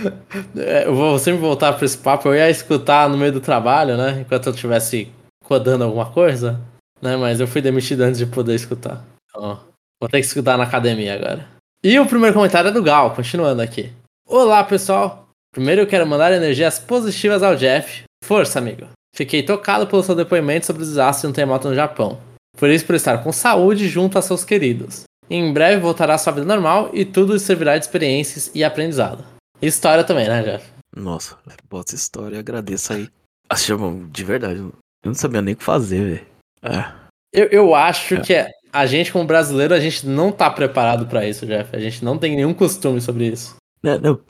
[0.87, 2.29] eu vou sempre voltar para esse papo.
[2.29, 4.21] Eu ia escutar no meio do trabalho, né?
[4.21, 5.11] Enquanto eu estivesse
[5.45, 6.61] codando alguma coisa.
[7.03, 7.17] Né?
[7.17, 9.05] Mas eu fui demitido antes de poder escutar.
[9.29, 9.61] Então,
[10.01, 11.47] vou ter que escutar na academia agora.
[11.83, 13.91] E o primeiro comentário é do Gal, continuando aqui.
[14.29, 15.31] Olá, pessoal.
[15.51, 18.03] Primeiro eu quero mandar energias positivas ao Jeff.
[18.23, 18.87] Força, amigo.
[19.17, 22.21] Fiquei tocado pelo seu depoimento sobre o desastre de um terremoto no Japão.
[22.59, 25.05] Por isso, por estar com saúde junto a seus queridos.
[25.31, 29.25] Em breve voltará à sua vida normal e tudo servirá de experiências e aprendizado.
[29.63, 30.71] História também, né, Jeff?
[30.95, 31.39] Nossa,
[31.71, 33.09] bota história, agradeço aí.
[33.49, 33.75] Achei,
[34.11, 36.27] de verdade, eu não sabia nem o que fazer, velho.
[36.63, 36.93] É.
[37.33, 38.21] Eu, eu acho é.
[38.21, 38.35] que
[38.73, 41.75] a gente, como brasileiro, a gente não tá preparado para isso, Jeff.
[41.75, 43.57] A gente não tem nenhum costume sobre isso.
[43.83, 44.21] Não, não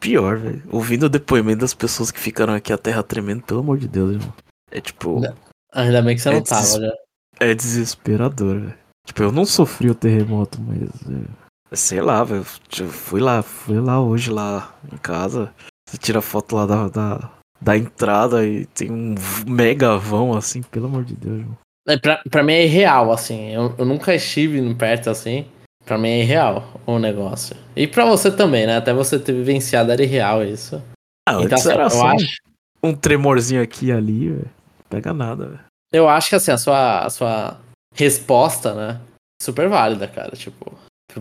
[0.00, 0.62] pior, velho.
[0.70, 4.14] Ouvindo o depoimento das pessoas que ficaram aqui a terra tremendo, pelo amor de Deus,
[4.14, 4.34] irmão.
[4.70, 5.22] É tipo.
[5.72, 6.92] Ainda bem que você é não tava, já.
[7.38, 8.74] É desesperador, velho.
[9.06, 10.90] Tipo, eu não sofri o terremoto, mas.
[11.70, 12.44] É, sei lá, velho.
[12.44, 15.52] Fui lá, fui lá hoje lá em casa.
[15.88, 17.30] Você tira foto lá da, da,
[17.60, 19.14] da entrada e tem um
[19.46, 21.58] mega vão, assim, pelo amor de Deus, irmão.
[21.86, 23.50] É, pra, pra mim é irreal, assim.
[23.50, 25.46] Eu, eu nunca estive perto assim.
[25.84, 27.56] Pra mim é irreal o negócio.
[27.76, 28.76] E pra você também, né?
[28.76, 30.82] Até você ter vivenciado era irreal isso.
[31.28, 32.36] Ah, então, assim, eu acho...
[32.82, 34.50] um tremorzinho aqui e ali, véio.
[34.88, 35.64] Pega nada, velho.
[35.92, 37.60] Eu acho que assim, a sua, a sua
[37.94, 39.00] resposta, né?
[39.40, 40.36] Super válida, cara.
[40.36, 40.72] Tipo,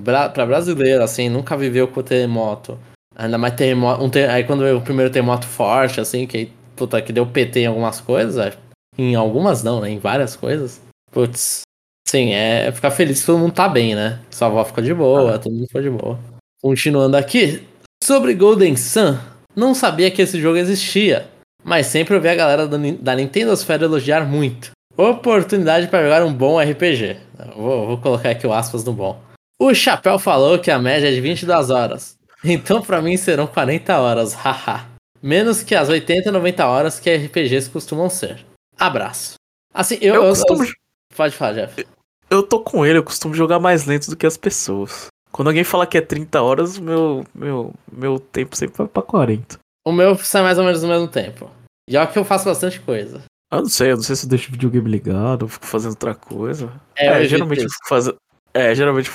[0.03, 2.79] pra, pra brasileiro, assim, nunca viveu com terremoto.
[3.15, 4.03] Ainda mais terremoto.
[4.03, 7.61] Um ter, aí quando veio o primeiro terremoto forte, assim, que, puta, que deu PT
[7.61, 8.57] em algumas coisas.
[8.97, 9.89] Em algumas não, né?
[9.89, 10.81] Em várias coisas.
[11.11, 11.65] Putz,
[12.07, 14.19] Sim, é ficar feliz que todo mundo tá bem, né?
[14.29, 15.39] Sua avó ficou de boa, ah.
[15.39, 16.19] todo mundo ficou de boa.
[16.61, 17.63] Continuando aqui,
[18.03, 19.17] sobre Golden Sun,
[19.55, 21.27] não sabia que esse jogo existia,
[21.63, 24.71] mas sempre ouvi a galera da Nintendo Sphere elogiar muito.
[24.95, 27.17] Oportunidade para jogar um bom RPG.
[27.55, 29.19] Vou, vou, colocar aqui o aspas no bom.
[29.59, 32.15] O Chapéu falou que a média é de 22 horas.
[32.43, 34.85] Então para mim serão 40 horas, haha.
[35.21, 38.45] Menos que as 80, 90 horas que RPGs costumam ser.
[38.79, 39.35] Abraço.
[39.73, 40.63] Assim, eu, eu costumo...
[40.63, 40.71] Eu,
[41.15, 41.85] pode falar, Jeff.
[42.29, 45.07] Eu tô com ele, eu costumo jogar mais lento do que as pessoas.
[45.31, 49.59] Quando alguém fala que é 30 horas, meu, meu, meu tempo sempre vai pra 40.
[49.85, 51.51] O meu sai mais ou menos no mesmo tempo.
[51.89, 53.21] E olha que eu faço bastante coisa.
[53.51, 55.91] Eu não sei, eu não sei se eu deixo o videogame ligado, ou fico fazendo
[55.91, 56.71] outra coisa.
[56.97, 58.15] É, é geralmente eu fico fazendo.
[58.53, 59.11] É, geralmente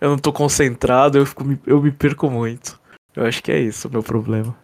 [0.00, 2.78] eu não tô concentrado, eu, fico, eu me perco muito.
[3.14, 4.54] Eu acho que é isso o meu problema.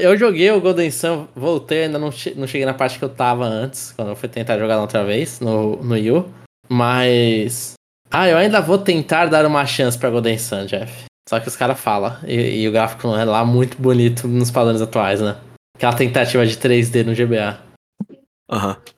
[0.00, 3.44] Eu joguei o Golden Sun, voltei, ainda não, não cheguei na parte que eu tava
[3.44, 6.26] antes, quando eu fui tentar jogar outra vez, no, no Yu.
[6.68, 7.74] Mas.
[8.10, 11.04] Ah, eu ainda vou tentar dar uma chance pra Golden Sun, Jeff.
[11.28, 12.16] Só que os caras falam.
[12.26, 15.36] E, e, o gráfico não é lá muito bonito nos padrões atuais, né?
[15.76, 17.60] Aquela tentativa de 3D no GBA.
[18.50, 18.70] Aham.
[18.70, 18.94] Uhum.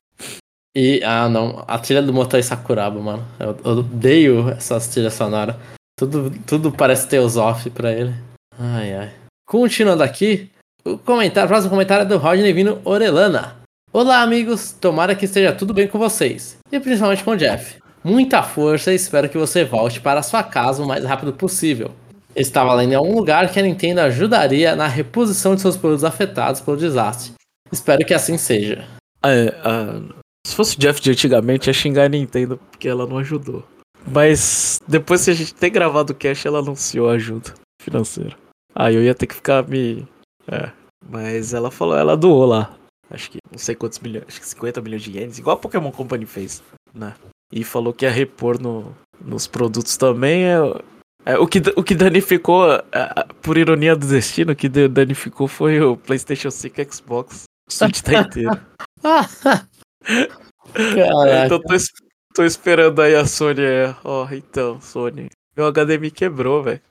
[0.75, 1.65] E, ah, não.
[1.67, 3.25] A trilha do Motor Sakuraba, mano.
[3.39, 5.55] Eu, eu odeio essas trilhas sonoras.
[5.97, 8.13] Tudo, tudo parece Teosof pra ele.
[8.57, 9.13] Ai, ai.
[9.47, 10.51] Continuando aqui,
[10.93, 13.57] o comentário, o próximo comentário é do Rodney Vino Orelana.
[13.91, 14.71] Olá, amigos.
[14.71, 16.57] Tomara que esteja tudo bem com vocês.
[16.71, 17.77] E principalmente com o Jeff.
[18.03, 21.91] Muita força e espero que você volte para sua casa o mais rápido possível.
[22.35, 26.61] Estava lendo em algum lugar que a Nintendo ajudaria na reposição de seus produtos afetados
[26.61, 27.33] pelo desastre.
[27.71, 28.85] Espero que assim seja.
[29.25, 30.13] É, uh,
[30.45, 33.65] se fosse o Jeff de antigamente, ia xingar a Nintendo porque ela não ajudou.
[34.09, 38.35] Mas depois que a gente ter gravado o cash, ela anunciou ajuda financeira.
[38.73, 40.07] Aí eu ia ter que ficar me.
[40.47, 40.71] É.
[41.09, 42.77] Mas ela falou, ela doou lá
[43.09, 45.91] acho que não sei quantos milhões, acho que 50 milhões de ienes, igual a Pokémon
[45.91, 46.61] Company fez,
[46.93, 47.13] né?
[47.51, 50.45] E falou que ia repor no, nos produtos também.
[50.45, 50.57] É,
[51.25, 55.79] é, o, que, o que danificou, é, por ironia do destino, o que danificou foi
[55.79, 57.43] o PlayStation 5 e Xbox.
[57.69, 58.59] O Switch tá inteiro.
[61.45, 61.73] então tô,
[62.35, 63.61] tô, esperando aí a Sony.
[64.03, 65.27] Ó, oh, então, Sony.
[65.55, 66.81] Meu HDMI quebrou, velho.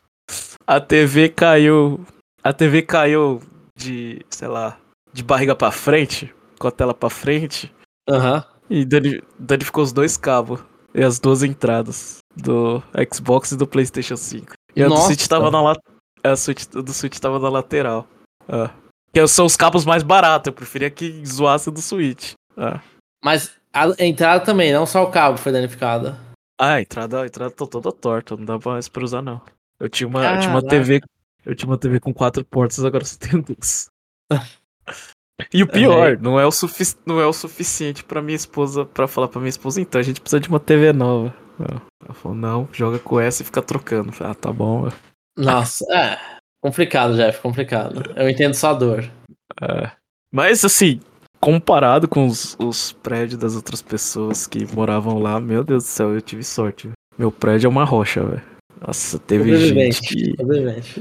[0.67, 2.05] A TV caiu.
[2.43, 3.41] A TV caiu
[3.77, 4.79] de, sei lá,
[5.13, 7.73] de barriga para frente, com a tela para frente.
[8.09, 8.37] Aham.
[8.37, 8.57] Uhum.
[8.69, 8.85] E
[9.39, 10.61] danificou os dois cabos
[10.93, 12.83] e as duas entradas do
[13.15, 14.55] Xbox e do PlayStation 5.
[14.75, 15.77] E a do Switch tava na la...
[16.25, 18.09] a Switch, do Switch tava na lateral.
[18.49, 18.71] Ah.
[19.13, 22.33] Que são os cabos mais baratos, eu preferia que zoasse do Switch.
[22.57, 22.81] Ah.
[23.25, 26.17] Mas a entrada também, não só o cabo foi danificado.
[26.59, 29.41] Ah, a entrada, a entrada tá toda torta, não dá mais pra usar não.
[29.79, 31.01] Eu tinha uma, eu tinha uma TV,
[31.47, 33.89] eu tinha uma TV com quatro portas, agora só tenho duas.
[35.53, 36.17] E o pior, é.
[36.17, 36.97] não, é o sufic...
[37.07, 40.21] não é o suficiente para minha esposa, para falar para minha esposa, então a gente
[40.21, 41.35] precisa de uma TV nova.
[41.59, 44.13] Ela falou, não, joga com essa e fica trocando.
[44.13, 44.89] Falei, ah, tá bom.
[45.37, 46.19] Nossa, é.
[46.63, 48.03] Complicado, Jeff, complicado.
[48.17, 49.09] Eu entendo sua dor.
[49.63, 49.91] É.
[50.33, 51.01] Mas assim,
[51.41, 56.15] comparado com os, os prédios das outras pessoas que moravam lá, meu Deus do céu,
[56.15, 56.91] eu tive sorte.
[57.17, 58.56] Meu prédio é uma rocha, velho.
[58.87, 60.35] Nossa, teve gente que.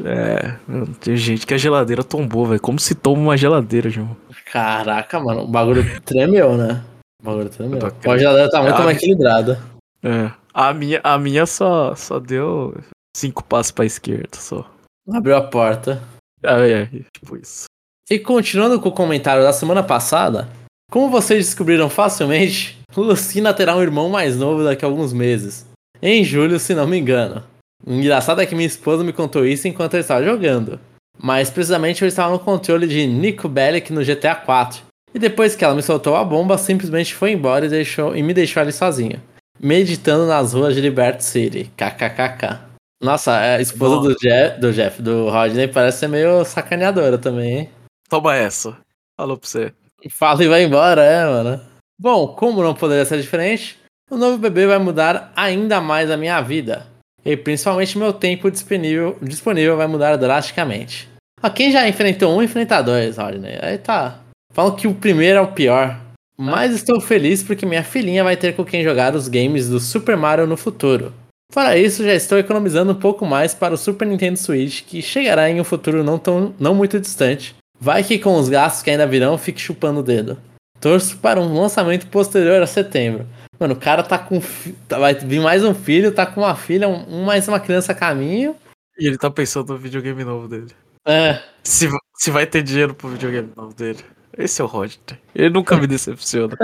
[0.04, 0.58] É,
[1.00, 2.60] teve gente que a geladeira tombou, velho.
[2.60, 4.18] Como se toma uma geladeira, João?
[4.52, 6.84] Caraca, mano, o bagulho tremeu, né?
[7.22, 7.80] O bagulho tremeu.
[7.84, 9.62] A geladeira tá muito mais equilibrada.
[10.04, 10.32] É.
[10.52, 12.76] A minha, a minha só, só deu
[13.16, 14.68] cinco passos pra esquerda, só.
[15.14, 16.02] Abriu a porta.
[16.42, 17.66] É, é, tipo isso.
[18.10, 20.48] E continuando com o comentário da semana passada,
[20.90, 25.68] como vocês descobriram facilmente, Lucina terá um irmão mais novo daqui a alguns meses.
[26.02, 27.44] Em julho, se não me engano.
[27.86, 30.80] Engraçado é que minha esposa me contou isso enquanto eu estava jogando.
[31.22, 34.82] Mas precisamente eu estava no controle de Nico Bellic no GTA 4.
[35.14, 38.34] E depois que ela me soltou a bomba, simplesmente foi embora e, deixou, e me
[38.34, 39.22] deixou ali sozinho.
[39.60, 41.72] Meditando nas ruas de Liberty City.
[41.78, 42.60] KKKK.
[43.02, 47.70] Nossa, a esposa do Jeff, do Jeff, do Rodney, parece ser meio sacaneadora também, hein?
[48.10, 48.78] Toma essa.
[49.16, 49.72] Falou pra você.
[50.10, 51.62] Fala e vai embora, é, mano.
[52.00, 56.42] Bom, como não poderia ser diferente, o novo bebê vai mudar ainda mais a minha
[56.42, 56.95] vida
[57.26, 61.10] e principalmente meu tempo disponível, disponível vai mudar drasticamente.
[61.42, 63.58] A quem já enfrentou um, enfrenta dois, Rodney.
[63.62, 64.20] Aí tá.
[64.54, 66.00] Falam que o primeiro é o pior.
[66.38, 70.18] Mas estou feliz porque minha filhinha vai ter com quem jogar os games do Super
[70.18, 71.14] Mario no futuro.
[71.52, 75.50] Fora isso, já estou economizando um pouco mais para o Super Nintendo Switch, que chegará
[75.50, 77.56] em um futuro não, tão, não muito distante.
[77.80, 80.38] Vai que com os gastos que ainda virão, fique chupando o dedo.
[80.80, 83.26] Torço para um lançamento posterior a setembro.
[83.60, 84.42] Mano, o cara tá com.
[84.88, 87.96] Tá, vai vir mais um filho, tá com uma filha, um, mais uma criança a
[87.96, 88.56] caminho.
[88.98, 90.72] E ele tá pensando no videogame novo dele.
[91.08, 91.42] É.
[91.64, 91.88] Se,
[92.18, 94.00] se vai ter dinheiro pro videogame novo dele.
[94.38, 95.00] Esse é o Roger.
[95.34, 96.56] Ele nunca me decepciona.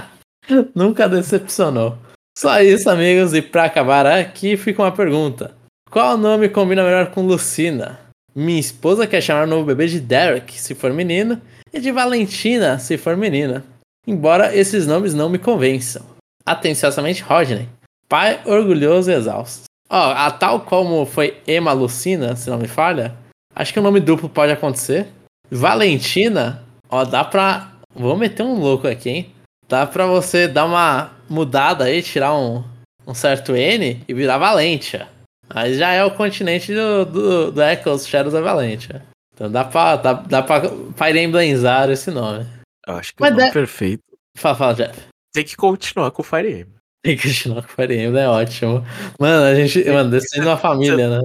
[0.74, 1.96] nunca decepcionou.
[2.36, 3.32] Só isso, amigos.
[3.32, 5.54] E pra acabar aqui, fica uma pergunta:
[5.90, 7.98] Qual nome combina melhor com Lucina?
[8.34, 11.40] Minha esposa quer chamar o novo bebê de Derek, se for menino,
[11.72, 13.64] e de Valentina, se for menina.
[14.06, 16.17] Embora esses nomes não me convençam
[16.50, 17.68] atenciosamente Rodney,
[18.08, 19.64] pai orgulhoso e exausto.
[19.90, 23.14] Ó, a tal como foi Emma Lucina, se não me falha,
[23.54, 25.08] acho que o nome duplo pode acontecer.
[25.50, 27.72] Valentina, ó, dá pra.
[27.94, 29.34] Vou meter um louco aqui, hein?
[29.68, 32.62] Dá pra você dar uma mudada aí, tirar um,
[33.06, 35.08] um certo N e virar Valentia.
[35.50, 39.02] Aí já é o continente do, do, do Echoes Shadows of Valentia.
[39.34, 40.62] Então dá pra, dá, dá pra
[40.96, 42.46] Fire Emblemzar esse nome.
[42.86, 43.52] Eu acho que Mas é o nome é...
[43.52, 44.02] perfeito.
[44.36, 45.08] Fala, fala, Jeff.
[45.32, 46.74] Tem que continuar com o Fire Emblem.
[47.04, 48.84] Tem que continuar com o Fire Emblem, é ótimo.
[49.18, 49.82] Mano, a gente.
[49.82, 51.20] Tem mano, descendo uma família, né?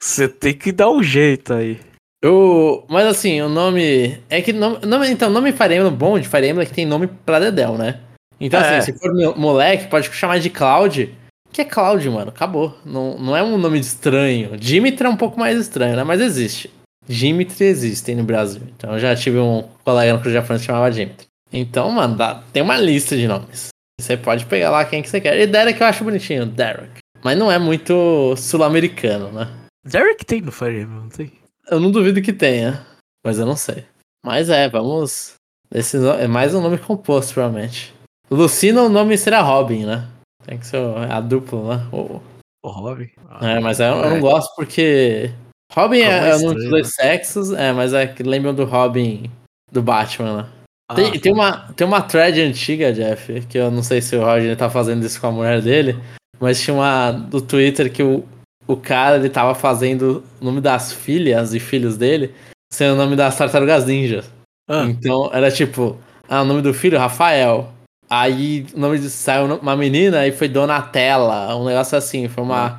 [0.00, 1.80] Você tem que dar um jeito aí.
[2.22, 4.18] Eu, mas assim, o nome.
[4.30, 4.52] É que.
[4.52, 7.38] Nome, nome, então, nome Fire Emblem bom de Fire Emblem é que tem nome pra
[7.38, 8.00] Dedel, né?
[8.40, 8.76] Então, assim, é.
[8.78, 11.14] assim, se for moleque, pode chamar de Cloud.
[11.52, 12.30] Que é Cloud, mano.
[12.30, 12.76] Acabou.
[12.84, 14.56] Não, não é um nome estranho.
[14.56, 16.02] Dimitri é um pouco mais estranho, né?
[16.02, 16.70] Mas existe.
[17.06, 18.62] Dimitri existe no Brasil.
[18.76, 21.26] Então eu já tive um colega no Cruz Japão que chamava Dimitri.
[21.52, 23.68] Então, mano, dá, tem uma lista de nomes.
[24.00, 25.38] Você pode pegar lá quem que você quer.
[25.38, 26.98] E Derek eu acho bonitinho, Derek.
[27.22, 29.50] Mas não é muito sul-americano, né?
[29.84, 31.32] Derek tem no Fire Emblem, não tem?
[31.70, 32.84] Eu não duvido que tenha,
[33.24, 33.84] mas eu não sei.
[34.24, 35.34] Mas é, vamos.
[35.72, 37.94] Esse é mais um nome composto, provavelmente.
[38.30, 40.08] Lucina, o nome será Robin, né?
[40.44, 41.88] Tem que ser a dupla, né?
[41.92, 42.20] O,
[42.62, 43.10] o Robin?
[43.28, 45.32] Ah, é, mas eu, eu, não gosto porque.
[45.72, 49.30] Robin é, é um dos dois sexos, é, mas é que lembram do Robin
[49.70, 50.48] do Batman, né?
[50.88, 54.20] Ah, tem, tem, uma, tem uma thread antiga, Jeff, que eu não sei se o
[54.20, 55.98] Roger tá fazendo isso com a mulher dele,
[56.38, 58.24] mas tinha uma do Twitter que o,
[58.66, 62.34] o cara ele tava fazendo o nome das filhas e filhos dele
[62.74, 64.30] sendo o nome das tartarugas ninjas.
[64.68, 64.84] Ah.
[64.84, 67.72] Então era tipo, ah, o nome do filho, Rafael.
[68.10, 72.78] Aí o nome de saiu uma menina e foi Donatella, um negócio assim, foi uma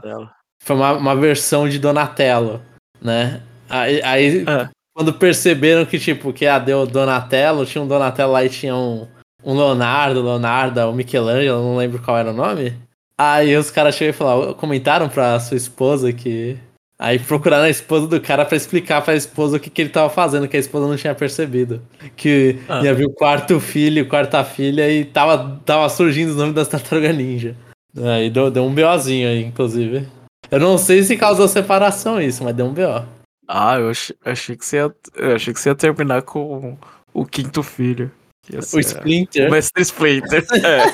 [0.61, 2.61] foi uma, uma versão de Donatello,
[3.01, 3.41] né?
[3.69, 4.69] Aí, aí ah.
[4.95, 9.05] Quando perceberam que, tipo, que a deu Donatello, tinha um Donatello lá e tinha um,
[9.43, 12.73] um Leonardo, Leonardo, o Michelangelo, não lembro qual era o nome.
[13.19, 16.57] Aí os caras chegaram e falaram, comentaram pra sua esposa que.
[16.97, 20.09] Aí procuraram a esposa do cara para explicar pra esposa o que, que ele tava
[20.09, 21.81] fazendo, que a esposa não tinha percebido.
[22.15, 22.81] Que ah.
[22.81, 27.13] ia vir o quarto filho, quarta filha, e tava, tava surgindo o nome das tartarugas
[27.13, 27.53] ninja.
[27.97, 30.07] Aí deu, deu um BOzinho aí, inclusive.
[30.49, 33.05] Eu não sei se causou separação isso, mas deu um BO.
[33.47, 36.77] Ah, eu achei, achei, que você ia, eu achei que você ia terminar com
[37.13, 38.11] o quinto filho.
[38.51, 39.47] o Splinter.
[39.47, 40.45] O Mestre Splinter.
[40.63, 40.85] é.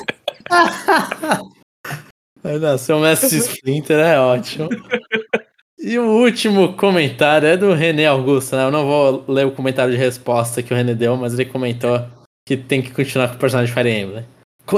[2.58, 4.68] Não, seu Mestre Splinter é ótimo.
[5.78, 8.64] E o último comentário é do René Augusto, né?
[8.64, 12.04] Eu não vou ler o comentário de resposta que o René deu, mas ele comentou
[12.46, 14.24] que tem que continuar com o personagem de Fire Emblem.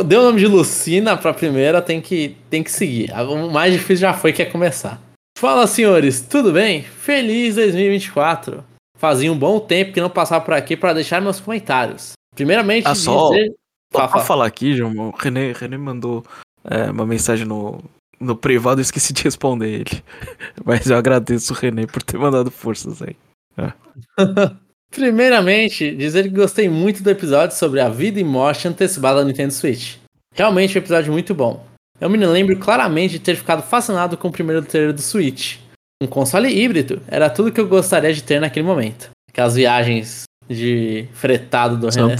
[0.07, 3.13] Deu o nome de Lucina pra primeira, tem que, tem que seguir.
[3.13, 5.01] O mais difícil já foi que é começar.
[5.37, 6.83] Fala senhores, tudo bem?
[6.83, 8.65] Feliz 2024!
[8.97, 12.13] Fazia um bom tempo que não passava por aqui para deixar meus comentários.
[12.35, 13.53] Primeiramente, ah, só, dizer...
[13.93, 16.25] Só pra falar aqui, João, o René, René mandou
[16.65, 17.83] é, uma mensagem no,
[18.19, 20.03] no privado, eu esqueci de responder ele.
[20.65, 23.17] Mas eu agradeço o René por ter mandado forças aí.
[23.59, 23.73] É.
[24.91, 29.53] Primeiramente, dizer que gostei muito do episódio sobre a vida e morte antecipada da Nintendo
[29.53, 29.97] Switch.
[30.33, 31.74] Realmente um episódio muito bom.
[32.05, 35.57] Eu me lembro claramente de ter ficado fascinado com o primeiro trailer do Switch.
[36.03, 39.09] Um console híbrido era tudo que eu gostaria de ter naquele momento.
[39.31, 42.17] Aquelas viagens de fretado do René.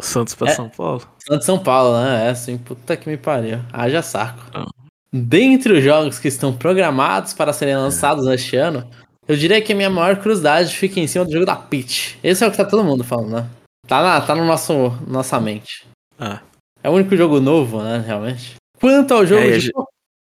[0.00, 1.06] Santos pra é, São Paulo?
[1.18, 2.28] Santos São Paulo, né?
[2.28, 3.60] É assim, puta que me pariu.
[3.70, 4.42] Haja saco.
[4.54, 4.64] Ah.
[5.12, 8.88] Dentre os jogos que estão programados para serem lançados neste ano,
[9.28, 12.18] eu diria que a minha maior curiosidade fica em cima do jogo da Peach.
[12.24, 13.46] Esse é o que tá todo mundo falando, né?
[13.86, 15.86] Tá, na, tá no nosso nossa mente.
[16.18, 16.40] Ah.
[16.82, 18.56] É o único jogo novo, né, realmente.
[18.80, 19.70] Quanto ao jogo é, de.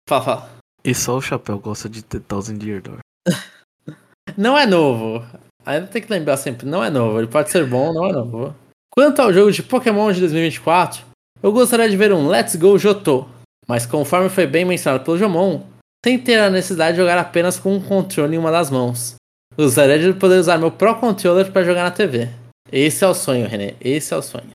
[0.08, 0.50] Fala, fala.
[0.84, 2.98] E só o Chapéu gosta de The Thousand Year Door.
[4.36, 5.24] não é novo.
[5.64, 7.18] Ainda tem que lembrar sempre, não é novo.
[7.18, 8.54] Ele pode ser bom, não é novo.
[8.90, 11.04] Quanto ao jogo de Pokémon de 2024,
[11.42, 13.26] eu gostaria de ver um Let's Go Johto.
[13.66, 15.62] Mas conforme foi bem mencionado pelo Jomon,
[16.04, 19.14] sem ter a necessidade de jogar apenas com um controle em uma das mãos.
[19.56, 22.28] Gostaria de poder usar meu Pro Controller para jogar na TV.
[22.70, 23.74] Esse é o sonho, René.
[23.80, 24.50] Esse é o sonho.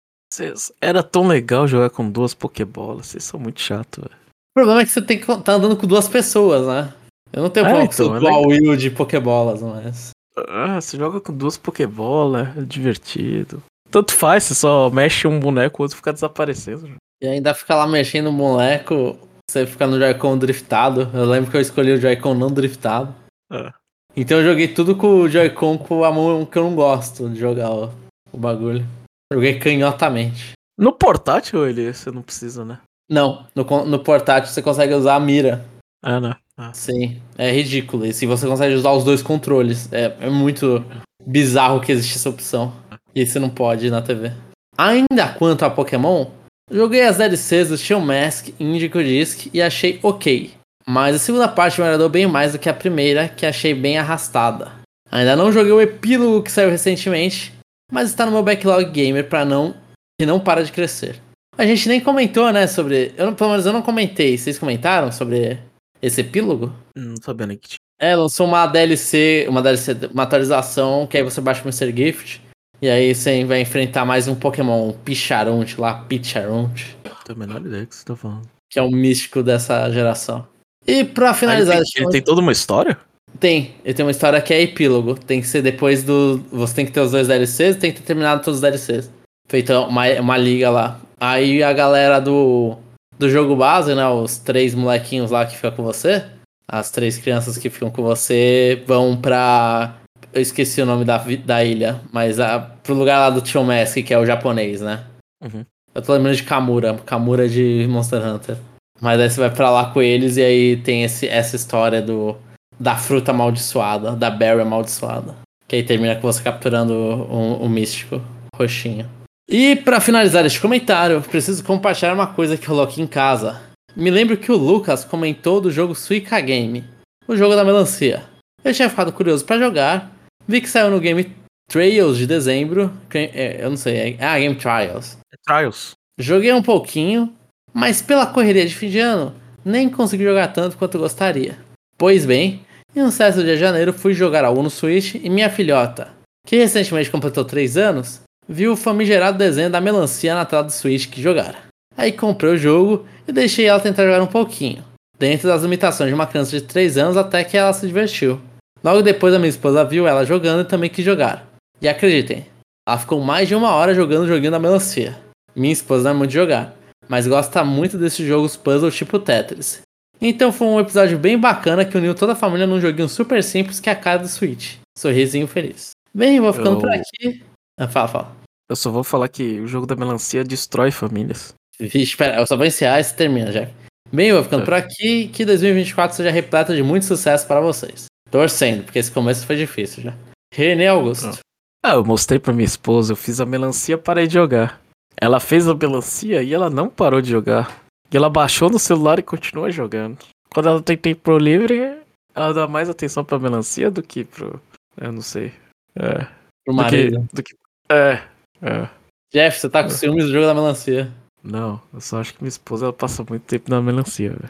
[0.82, 3.08] Era tão legal jogar com duas Pokébolas.
[3.08, 4.16] Vocês são muito chato, velho.
[4.16, 6.94] O problema é que você tem que estar tá andando com duas pessoas, né?
[7.32, 10.12] Eu não tenho é, problema então, com o é Will de Pokébolas, mas.
[10.36, 13.62] Ah, você joga com duas Pokébolas, é divertido.
[13.90, 16.96] Tanto faz, você só mexe um boneco, o outro fica desaparecendo.
[17.22, 19.18] E ainda fica lá mexendo o boneco,
[19.50, 21.10] você fica no Joy-Con driftado.
[21.14, 23.14] Eu lembro que eu escolhi o Joy-Con não driftado.
[23.52, 23.72] É.
[24.16, 27.40] Então eu joguei tudo com o Joy-Con com a mão que eu não gosto de
[27.40, 27.92] jogar o,
[28.32, 28.86] o bagulho.
[29.32, 30.54] Joguei canhotamente.
[30.78, 32.80] No portátil ele você não precisa, né?
[33.10, 35.66] Não, no, no portátil você consegue usar a mira.
[36.04, 36.36] Ah, né?
[36.58, 36.74] Ah.
[36.74, 38.06] Sim, é ridículo.
[38.06, 40.84] E se você consegue usar os dois controles, é, é muito
[41.26, 42.74] bizarro que existe essa opção.
[43.16, 44.32] E você não pode ir na TV.
[44.78, 46.28] Ainda quanto a Pokémon,
[46.70, 50.52] Joguei as DLCs do Steel Mask Indigo Disc e achei ok.
[50.86, 53.98] Mas a segunda parte me agradou bem mais do que a primeira, que achei bem
[53.98, 54.74] arrastada.
[55.10, 57.54] Ainda não joguei o epílogo que saiu recentemente,
[57.92, 59.76] mas está no meu backlog gamer para não
[60.20, 61.22] que não para de crescer.
[61.58, 64.38] A gente nem comentou, né, sobre, eu pelo menos eu não comentei.
[64.38, 65.60] Vocês comentaram sobre
[66.02, 66.74] esse epílogo?
[66.96, 67.78] Não sabia nem que tinha.
[68.00, 71.96] É, lançou uma DLC, uma DLC, uma atualização que aí você baixa o Mr.
[71.96, 72.42] Gift
[72.80, 76.96] e aí você vai enfrentar mais um Pokémon, um Picharonte lá, Picharonte.
[77.26, 78.48] Tenho a menor ideia que você tá falando.
[78.70, 80.48] Que é o místico dessa geração.
[80.86, 81.78] E pra finalizar...
[81.78, 83.00] ele, tem, ele tem toda uma história?
[83.40, 85.16] Tem, ele tem uma história que é epílogo.
[85.16, 86.38] Tem que ser depois do...
[86.52, 89.12] Você tem que ter os dois DLCs e tem que ter terminado todos os DLCs.
[89.50, 91.00] Feita uma, uma liga lá.
[91.20, 92.78] Aí a galera do,
[93.18, 94.08] do jogo base, né?
[94.08, 96.26] Os três molequinhos lá que ficam com você.
[96.68, 99.96] As três crianças que ficam com você vão pra
[100.34, 104.14] eu esqueci o nome da, da ilha, mas a, pro lugar lá do Chomeski, que
[104.14, 105.04] é o japonês, né?
[105.44, 105.66] Uhum.
[105.94, 108.58] Eu tô lembrando de Kamura, Kamura de Monster Hunter.
[109.02, 112.36] Mas aí você vai pra lá com eles e aí tem esse, essa história do
[112.80, 115.36] da fruta amaldiçoada, da berry amaldiçoada.
[115.68, 118.22] Que aí termina com você capturando o, o místico
[118.56, 119.10] roxinho.
[119.50, 123.62] E para finalizar este comentário, preciso compartilhar uma coisa que rolou aqui em casa.
[123.96, 126.84] Me lembro que o Lucas comentou do jogo Suica Game,
[127.28, 128.24] o jogo da melancia.
[128.64, 130.12] Eu tinha ficado curioso para jogar
[130.48, 131.36] Vi que saiu no Game
[131.70, 132.94] Trails de dezembro.
[133.14, 134.16] É, eu não sei.
[134.18, 135.18] É, ah, Game Trials.
[135.34, 135.92] É Trials.
[136.18, 137.36] Joguei um pouquinho,
[137.74, 139.36] mas pela correria de fim de ano,
[139.66, 141.58] nem consegui jogar tanto quanto gostaria.
[141.98, 142.62] Pois bem,
[142.98, 146.10] em um certo dia de janeiro fui jogar algo no Switch e minha filhota,
[146.48, 151.08] que recentemente completou 3 anos, viu o famigerado desenho da melancia na tela do Switch
[151.08, 151.68] que jogara.
[151.96, 154.84] Aí comprei o jogo e deixei ela tentar jogar um pouquinho,
[155.20, 158.42] dentro das limitações de uma criança de 3 anos até que ela se divertiu.
[158.84, 161.46] Logo depois a minha esposa viu ela jogando e também quis jogar.
[161.80, 162.48] E acreditem,
[162.88, 165.16] ela ficou mais de uma hora jogando o joguinho da melancia.
[165.56, 166.74] Minha esposa não é muito de jogar,
[167.08, 169.82] mas gosta muito desses jogos puzzle tipo Tetris.
[170.20, 173.80] Então foi um episódio bem bacana que uniu toda a família num joguinho super simples
[173.80, 174.76] que é a cara do Switch.
[174.98, 175.92] Sorrisinho feliz.
[176.14, 176.80] Bem, vou ficando eu...
[176.80, 177.44] por aqui.
[177.80, 178.36] Ah, fala, fala.
[178.70, 181.54] Eu só vou falar que o jogo da melancia destrói famílias.
[181.80, 183.70] Vixe, espera, eu só vou encerrar e você termina já.
[184.12, 184.66] Bem, vou ficando é.
[184.66, 185.28] por aqui.
[185.28, 188.06] Que 2024 seja repleto de muito sucesso para vocês.
[188.32, 190.14] Torcendo, porque esse começo foi difícil já.
[190.54, 191.40] René Augusto.
[191.86, 194.82] Ah, eu mostrei pra minha esposa, eu fiz a melancia parei de jogar.
[195.20, 197.87] Ela fez a melancia e ela não parou de jogar.
[198.12, 200.20] E ela baixou no celular e continua jogando.
[200.54, 201.98] Quando ela tem tempo livre,
[202.34, 204.62] ela dá mais atenção pra melancia do que pro.
[204.96, 205.54] Eu não sei.
[205.96, 206.28] É.
[206.66, 207.20] Pro marido.
[207.34, 207.58] Do que, do
[207.90, 207.94] que...
[207.94, 208.24] É.
[208.62, 208.90] É.
[209.34, 209.94] Jeff, você tá com é.
[209.94, 211.12] ciúmes do jogo da melancia.
[211.44, 214.50] Não, eu só acho que minha esposa ela passa muito tempo na melancia, velho.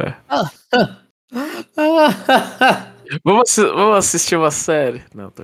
[0.00, 0.14] É.
[3.24, 5.02] Vamos, vamos assistir uma série.
[5.14, 5.42] Não, tô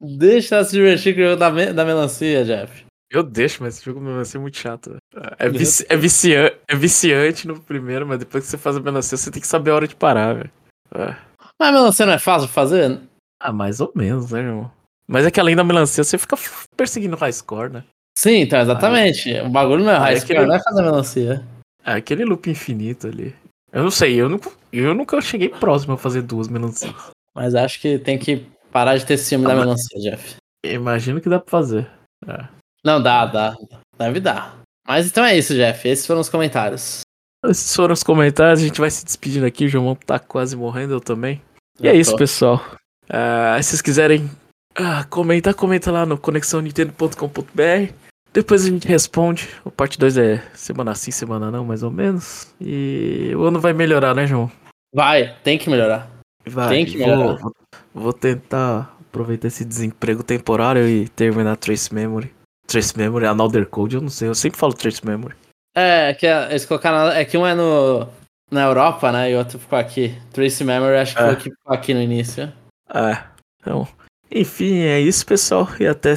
[0.00, 2.84] Deixa ela se divertir com o jogo da, me da melancia, Jeff.
[3.10, 4.96] Eu deixo, mas esse jogo vai ser muito chato.
[5.38, 9.16] É, vici é, viciante, é viciante no primeiro, mas depois que você faz a melancia,
[9.16, 10.50] você tem que saber a hora de parar, velho.
[10.94, 11.16] É.
[11.58, 13.00] Mas a melancia não é fácil de fazer?
[13.40, 14.70] Ah, mais ou menos, né, irmão?
[15.06, 16.36] Mas é que além da melancia, você fica
[16.76, 17.84] perseguindo high score, né?
[18.16, 19.32] Sim, então, exatamente.
[19.32, 20.48] Aí, o bagulho não é high score, aquele...
[20.48, 21.46] não é fazer melancia.
[21.84, 23.34] É aquele loop infinito ali.
[23.72, 26.94] Eu não sei, eu nunca, eu nunca cheguei próximo a fazer duas melancias.
[27.34, 30.36] Mas acho que tem que parar de ter ciúme ah, da melancia, Jeff.
[30.64, 31.88] Imagino que dá pra fazer.
[32.26, 32.57] É.
[32.88, 33.54] Não, dá, dá.
[33.98, 34.60] Deve dar.
[34.88, 35.86] Mas então é isso, Jeff.
[35.86, 37.00] Esses foram os comentários.
[37.44, 38.60] Esses foram os comentários.
[38.60, 39.66] A gente vai se despedindo aqui.
[39.66, 41.42] O João tá quase morrendo, eu também.
[41.78, 42.00] E eu é tô.
[42.00, 42.64] isso, pessoal.
[43.04, 44.24] Uh, se vocês quiserem
[44.80, 47.92] uh, comentar, comenta lá no conexãonintendo.com.br.
[48.32, 49.50] Depois a gente responde.
[49.66, 52.54] O parte 2 é semana sim, semana não, mais ou menos.
[52.58, 54.50] E o ano vai melhorar, né, João?
[54.94, 56.10] Vai, tem que melhorar.
[56.46, 57.36] Vai, tem que melhorar.
[57.36, 57.52] Vou,
[57.92, 62.37] vou tentar aproveitar esse desemprego temporário e terminar Trace Memory.
[62.68, 65.34] Trace Memory, Another Code, eu não sei, eu sempre falo Trace Memory.
[65.74, 67.10] É, é que é, eles colocaram.
[67.10, 68.06] É que um é no,
[68.50, 69.30] na Europa, né?
[69.30, 70.14] E o outro ficou aqui.
[70.32, 71.26] Trace Memory, acho que é.
[71.26, 72.52] foi que ficou aqui no início.
[72.92, 73.24] É.
[73.60, 73.88] Então,
[74.30, 75.66] enfim, é isso, pessoal.
[75.80, 76.14] E até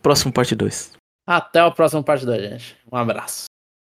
[0.00, 0.92] próximo parte 2.
[1.26, 2.76] Até o próximo parte 2, gente.
[2.90, 3.44] Um abraço.